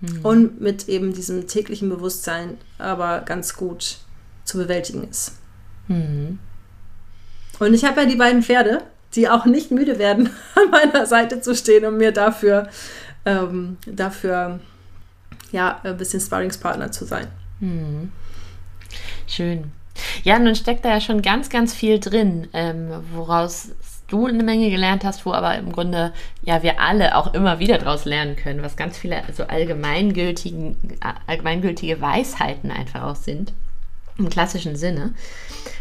Mhm. 0.00 0.20
Und 0.24 0.60
mit 0.60 0.88
eben 0.88 1.12
diesem 1.12 1.46
täglichen 1.46 1.88
Bewusstsein 1.88 2.58
aber 2.78 3.20
ganz 3.20 3.54
gut 3.54 3.98
zu 4.44 4.58
bewältigen 4.58 5.08
ist. 5.08 5.32
Mhm. 5.88 6.38
Und 7.58 7.74
ich 7.74 7.84
habe 7.84 8.02
ja 8.02 8.06
die 8.06 8.16
beiden 8.16 8.42
Pferde, 8.42 8.82
die 9.14 9.28
auch 9.28 9.46
nicht 9.46 9.70
müde 9.70 9.98
werden, 9.98 10.30
an 10.54 10.70
meiner 10.70 11.06
Seite 11.06 11.40
zu 11.40 11.54
stehen 11.54 11.84
und 11.86 11.96
mir 11.96 12.12
dafür, 12.12 12.68
ähm, 13.24 13.78
dafür 13.86 14.60
ja, 15.52 15.80
ein 15.82 15.96
bisschen 15.96 16.20
Sparringspartner 16.20 16.92
zu 16.92 17.04
sein. 17.04 17.28
Mhm. 17.60 18.12
Schön. 19.26 19.72
Ja, 20.22 20.38
nun 20.38 20.54
steckt 20.54 20.84
da 20.84 20.90
ja 20.90 21.00
schon 21.00 21.22
ganz, 21.22 21.48
ganz 21.48 21.72
viel 21.72 21.98
drin, 21.98 22.48
ähm, 22.52 22.90
woraus 23.14 23.70
du 24.08 24.26
eine 24.26 24.42
Menge 24.42 24.70
gelernt 24.70 25.04
hast, 25.04 25.26
wo 25.26 25.32
aber 25.32 25.56
im 25.56 25.72
Grunde 25.72 26.12
ja 26.42 26.62
wir 26.62 26.80
alle 26.80 27.16
auch 27.16 27.34
immer 27.34 27.58
wieder 27.58 27.78
daraus 27.78 28.04
lernen 28.04 28.36
können, 28.36 28.62
was 28.62 28.76
ganz 28.76 28.96
viele 28.96 29.22
so 29.32 29.44
allgemeingültigen, 29.44 30.76
allgemeingültige 31.26 32.00
Weisheiten 32.00 32.70
einfach 32.70 33.02
auch 33.02 33.16
sind, 33.16 33.52
im 34.18 34.28
klassischen 34.28 34.76
Sinne. 34.76 35.14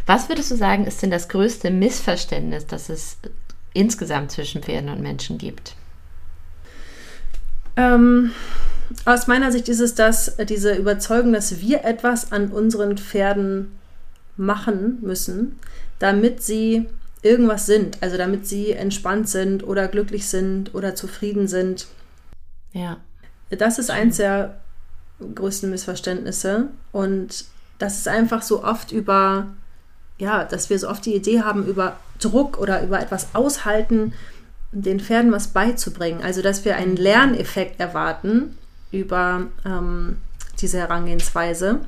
Was 0.05 0.29
würdest 0.29 0.51
du 0.51 0.55
sagen, 0.55 0.85
ist 0.85 1.01
denn 1.01 1.11
das 1.11 1.29
größte 1.29 1.69
Missverständnis, 1.71 2.65
das 2.65 2.89
es 2.89 3.17
insgesamt 3.73 4.31
zwischen 4.31 4.63
Pferden 4.63 4.89
und 4.89 5.01
Menschen 5.01 5.37
gibt? 5.37 5.75
Ähm, 7.75 8.31
aus 9.05 9.27
meiner 9.27 9.51
Sicht 9.51 9.69
ist 9.69 9.79
es 9.79 9.95
das, 9.95 10.37
diese 10.37 10.75
Überzeugung, 10.75 11.33
dass 11.33 11.59
wir 11.59 11.83
etwas 11.83 12.31
an 12.31 12.51
unseren 12.51 12.97
Pferden 12.97 13.77
machen 14.37 14.99
müssen, 15.01 15.59
damit 15.99 16.41
sie 16.41 16.87
irgendwas 17.25 17.65
sind, 17.65 17.97
also 18.01 18.17
damit 18.17 18.47
sie 18.47 18.71
entspannt 18.71 19.27
sind 19.27 19.63
oder 19.63 19.87
glücklich 19.87 20.27
sind 20.27 20.75
oder 20.75 20.95
zufrieden 20.95 21.47
sind. 21.47 21.87
Ja. 22.71 22.97
Das 23.49 23.79
ist 23.79 23.89
eins 23.89 24.17
der 24.17 24.61
größten 25.33 25.69
Missverständnisse 25.69 26.67
und 26.91 27.45
das 27.79 27.97
ist 27.97 28.07
einfach 28.07 28.41
so 28.41 28.63
oft 28.63 28.91
über, 28.91 29.47
ja, 30.17 30.43
dass 30.43 30.69
wir 30.69 30.77
so 30.77 30.89
oft 30.89 31.05
die 31.05 31.15
Idee 31.15 31.41
haben, 31.41 31.65
über 31.65 31.97
Druck 32.19 32.59
oder 32.59 32.83
über 32.83 32.99
etwas 32.99 33.29
aushalten, 33.33 34.13
den 34.71 34.99
Pferden 34.99 35.31
was 35.31 35.47
beizubringen. 35.49 36.21
Also, 36.21 36.41
dass 36.41 36.65
wir 36.65 36.75
einen 36.75 36.95
Lerneffekt 36.95 37.79
erwarten 37.79 38.57
über 38.91 39.47
ähm, 39.65 40.17
diese 40.61 40.77
Herangehensweise 40.77 41.79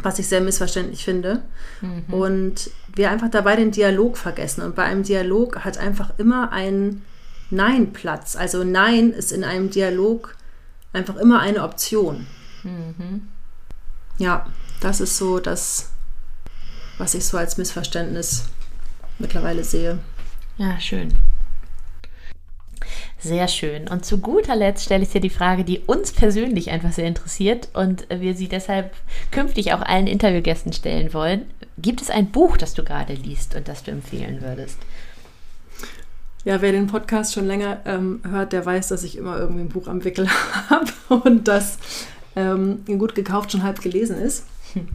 was 0.00 0.18
ich 0.18 0.28
sehr 0.28 0.40
missverständlich 0.40 1.04
finde. 1.04 1.42
Mhm. 1.80 2.14
Und 2.14 2.70
wir 2.94 3.10
einfach 3.10 3.30
dabei 3.30 3.56
den 3.56 3.70
Dialog 3.70 4.16
vergessen. 4.16 4.62
Und 4.62 4.74
bei 4.74 4.84
einem 4.84 5.02
Dialog 5.02 5.64
hat 5.64 5.78
einfach 5.78 6.18
immer 6.18 6.52
ein 6.52 7.02
Nein 7.50 7.92
Platz. 7.92 8.34
Also 8.36 8.64
Nein 8.64 9.10
ist 9.10 9.32
in 9.32 9.44
einem 9.44 9.70
Dialog 9.70 10.36
einfach 10.92 11.16
immer 11.16 11.40
eine 11.40 11.62
Option. 11.62 12.26
Mhm. 12.62 13.28
Ja, 14.18 14.46
das 14.80 15.00
ist 15.00 15.16
so 15.16 15.38
das, 15.38 15.90
was 16.98 17.14
ich 17.14 17.24
so 17.24 17.36
als 17.36 17.58
Missverständnis 17.58 18.44
mittlerweile 19.18 19.64
sehe. 19.64 19.98
Ja, 20.56 20.78
schön. 20.80 21.12
Sehr 23.22 23.46
schön. 23.46 23.88
Und 23.88 24.04
zu 24.04 24.18
guter 24.18 24.56
Letzt 24.56 24.84
stelle 24.84 25.04
ich 25.04 25.10
dir 25.10 25.20
die 25.20 25.30
Frage, 25.30 25.62
die 25.62 25.78
uns 25.80 26.12
persönlich 26.12 26.70
einfach 26.70 26.90
sehr 26.90 27.06
interessiert 27.06 27.68
und 27.72 28.06
wir 28.10 28.34
sie 28.34 28.48
deshalb 28.48 28.92
künftig 29.30 29.72
auch 29.72 29.82
allen 29.82 30.08
Interviewgästen 30.08 30.72
stellen 30.72 31.14
wollen. 31.14 31.46
Gibt 31.78 32.02
es 32.02 32.10
ein 32.10 32.32
Buch, 32.32 32.56
das 32.56 32.74
du 32.74 32.82
gerade 32.82 33.14
liest 33.14 33.54
und 33.54 33.68
das 33.68 33.84
du 33.84 33.92
empfehlen 33.92 34.42
würdest? 34.42 34.78
Ja, 36.44 36.60
wer 36.60 36.72
den 36.72 36.88
Podcast 36.88 37.32
schon 37.32 37.46
länger 37.46 37.80
ähm, 37.86 38.20
hört, 38.28 38.52
der 38.52 38.66
weiß, 38.66 38.88
dass 38.88 39.04
ich 39.04 39.16
immer 39.16 39.38
irgendwie 39.38 39.62
ein 39.62 39.68
Buch 39.68 39.86
am 39.86 40.02
Wickel 40.04 40.28
habe 40.68 40.90
und 41.08 41.46
das 41.46 41.78
ähm, 42.34 42.84
gut 42.98 43.14
gekauft 43.14 43.52
schon 43.52 43.62
halb 43.62 43.80
gelesen 43.80 44.18
ist. 44.18 44.46
Hm. 44.72 44.88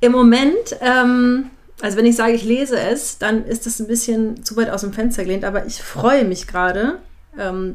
Im 0.00 0.12
Moment 0.12 0.76
ähm, 0.82 1.50
also 1.80 1.96
wenn 1.96 2.06
ich 2.06 2.16
sage, 2.16 2.32
ich 2.32 2.44
lese 2.44 2.78
es, 2.78 3.18
dann 3.18 3.44
ist 3.44 3.66
das 3.66 3.80
ein 3.80 3.86
bisschen 3.86 4.44
zu 4.44 4.56
weit 4.56 4.70
aus 4.70 4.82
dem 4.82 4.92
Fenster 4.92 5.24
gelehnt, 5.24 5.44
aber 5.44 5.66
ich 5.66 5.82
freue 5.82 6.24
mich 6.24 6.46
gerade, 6.46 6.98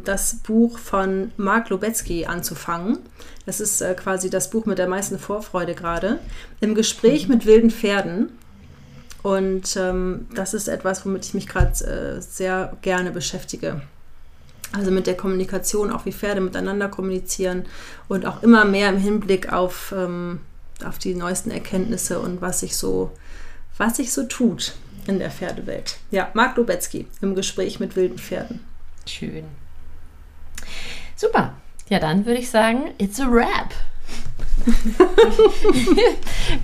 das 0.04 0.36
Buch 0.36 0.78
von 0.78 1.32
Mark 1.38 1.70
Lobetzky 1.70 2.26
anzufangen. 2.26 3.00
Das 3.46 3.60
ist 3.60 3.82
äh, 3.82 3.94
quasi 3.94 4.30
das 4.30 4.50
Buch 4.50 4.66
mit 4.66 4.78
der 4.78 4.88
meisten 4.88 5.20
Vorfreude 5.20 5.76
gerade. 5.76 6.20
Im 6.62 6.76
Gespräch 6.76 7.28
mit 7.28 7.46
wilden 7.46 7.72
Pferden. 7.72 8.30
Und 9.22 9.76
ähm, 9.76 10.28
das 10.34 10.54
ist 10.54 10.68
etwas, 10.68 11.06
womit 11.06 11.26
ich 11.26 11.34
mich 11.34 11.48
gerade 11.48 11.72
äh, 11.84 12.22
sehr 12.22 12.78
gerne 12.82 13.12
beschäftige. 13.12 13.82
Also 14.72 14.92
mit 14.92 15.08
der 15.08 15.18
Kommunikation, 15.18 15.92
auch 15.92 16.06
wie 16.06 16.14
Pferde 16.14 16.42
miteinander 16.42 16.90
kommunizieren 16.90 17.66
und 18.08 18.26
auch 18.26 18.44
immer 18.44 18.66
mehr 18.66 18.90
im 18.90 18.98
Hinblick 18.98 19.52
auf, 19.52 19.94
ähm, 19.98 20.42
auf 20.86 21.00
die 21.00 21.16
neuesten 21.16 21.52
Erkenntnisse 21.52 22.20
und 22.20 22.42
was 22.42 22.60
sich 22.60 22.78
so, 22.78 23.12
was 23.78 23.98
sich 23.98 24.14
so 24.14 24.24
tut 24.24 24.76
in 25.08 25.20
der 25.20 25.32
Pferdewelt. 25.32 25.98
Ja, 26.12 26.30
Marc 26.34 26.56
Lubetzky 26.56 27.08
im 27.22 27.34
Gespräch 27.34 27.80
mit 27.80 27.96
wilden 27.96 28.20
Pferden. 28.20 28.60
Schön. 29.06 29.46
Super. 31.16 31.54
Ja, 31.90 32.00
dann 32.00 32.26
würde 32.26 32.40
ich 32.40 32.50
sagen, 32.50 32.92
it's 32.98 33.20
a 33.20 33.30
wrap. 33.30 33.74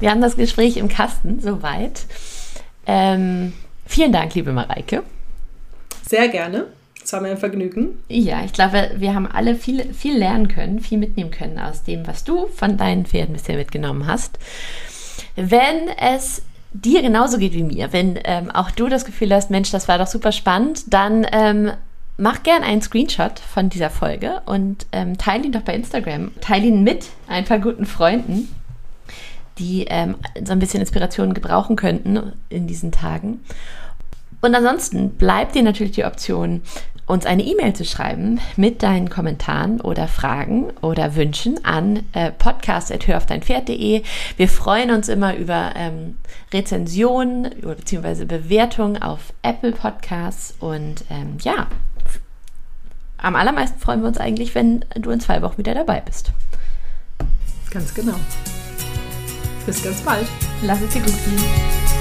Wir 0.00 0.10
haben 0.10 0.20
das 0.20 0.36
Gespräch 0.36 0.76
im 0.76 0.88
Kasten, 0.88 1.40
soweit. 1.40 2.06
Ähm, 2.86 3.52
vielen 3.86 4.12
Dank, 4.12 4.34
liebe 4.34 4.52
Mareike. 4.52 5.02
Sehr 6.08 6.28
gerne. 6.28 6.66
Es 7.02 7.12
war 7.12 7.20
mir 7.20 7.30
ein 7.30 7.38
Vergnügen. 7.38 7.98
Ja, 8.08 8.44
ich 8.44 8.52
glaube, 8.52 8.92
wir 8.96 9.14
haben 9.14 9.26
alle 9.26 9.56
viel, 9.56 9.92
viel 9.92 10.16
lernen 10.16 10.48
können, 10.48 10.80
viel 10.80 10.98
mitnehmen 10.98 11.30
können 11.30 11.58
aus 11.58 11.82
dem, 11.82 12.06
was 12.06 12.24
du 12.24 12.46
von 12.48 12.76
deinen 12.76 13.04
Pferden 13.06 13.34
bisher 13.34 13.56
mitgenommen 13.56 14.06
hast. 14.06 14.38
Wenn 15.36 15.88
es 15.98 16.42
dir 16.72 17.02
genauso 17.02 17.38
geht 17.38 17.52
wie 17.54 17.62
mir, 17.62 17.92
wenn 17.92 18.18
ähm, 18.24 18.50
auch 18.50 18.70
du 18.70 18.88
das 18.88 19.04
Gefühl 19.04 19.34
hast, 19.34 19.50
Mensch, 19.50 19.70
das 19.70 19.88
war 19.88 19.98
doch 19.98 20.06
super 20.06 20.32
spannend, 20.32 20.92
dann 20.92 21.26
ähm, 21.32 21.72
mach 22.16 22.42
gern 22.42 22.62
einen 22.62 22.82
Screenshot 22.82 23.38
von 23.40 23.68
dieser 23.68 23.90
Folge 23.90 24.42
und 24.46 24.86
ähm, 24.92 25.18
teile 25.18 25.44
ihn 25.44 25.52
doch 25.52 25.62
bei 25.62 25.74
Instagram. 25.74 26.32
Teile 26.40 26.66
ihn 26.66 26.84
mit 26.84 27.06
ein 27.26 27.44
paar 27.44 27.58
guten 27.58 27.86
Freunden, 27.86 28.54
die 29.58 29.86
ähm, 29.88 30.16
so 30.44 30.52
ein 30.52 30.58
bisschen 30.58 30.80
Inspiration 30.80 31.34
gebrauchen 31.34 31.76
könnten 31.76 32.32
in 32.48 32.66
diesen 32.66 32.92
Tagen. 32.92 33.40
Und 34.42 34.54
ansonsten 34.54 35.10
bleibt 35.10 35.54
dir 35.54 35.62
natürlich 35.62 35.92
die 35.92 36.04
Option, 36.04 36.62
uns 37.10 37.26
eine 37.26 37.42
E-Mail 37.42 37.74
zu 37.74 37.84
schreiben 37.84 38.40
mit 38.56 38.82
deinen 38.82 39.10
Kommentaren 39.10 39.80
oder 39.80 40.08
Fragen 40.08 40.72
oder 40.80 41.16
Wünschen 41.16 41.64
an 41.64 42.04
äh, 42.12 42.30
podcast.höraufdeinpferd.de. 42.30 44.02
Wir 44.36 44.48
freuen 44.48 44.90
uns 44.90 45.08
immer 45.08 45.36
über 45.36 45.72
ähm, 45.76 46.16
Rezensionen 46.52 47.50
bzw. 47.60 48.24
Bewertungen 48.24 49.02
auf 49.02 49.32
Apple 49.42 49.72
Podcasts 49.72 50.54
und 50.60 51.04
ähm, 51.10 51.36
ja, 51.42 51.66
am 53.18 53.36
allermeisten 53.36 53.78
freuen 53.78 54.00
wir 54.00 54.08
uns 54.08 54.18
eigentlich, 54.18 54.54
wenn 54.54 54.84
du 54.94 55.10
in 55.10 55.20
zwei 55.20 55.42
Wochen 55.42 55.58
wieder 55.58 55.74
dabei 55.74 56.00
bist. 56.00 56.32
Ganz 57.70 57.92
genau. 57.94 58.14
Bis 59.66 59.82
ganz 59.82 60.00
bald. 60.00 60.26
Lass 60.62 60.80
es 60.80 60.92
dir 60.92 61.02
gut 61.02 61.14
gehen. 61.24 61.99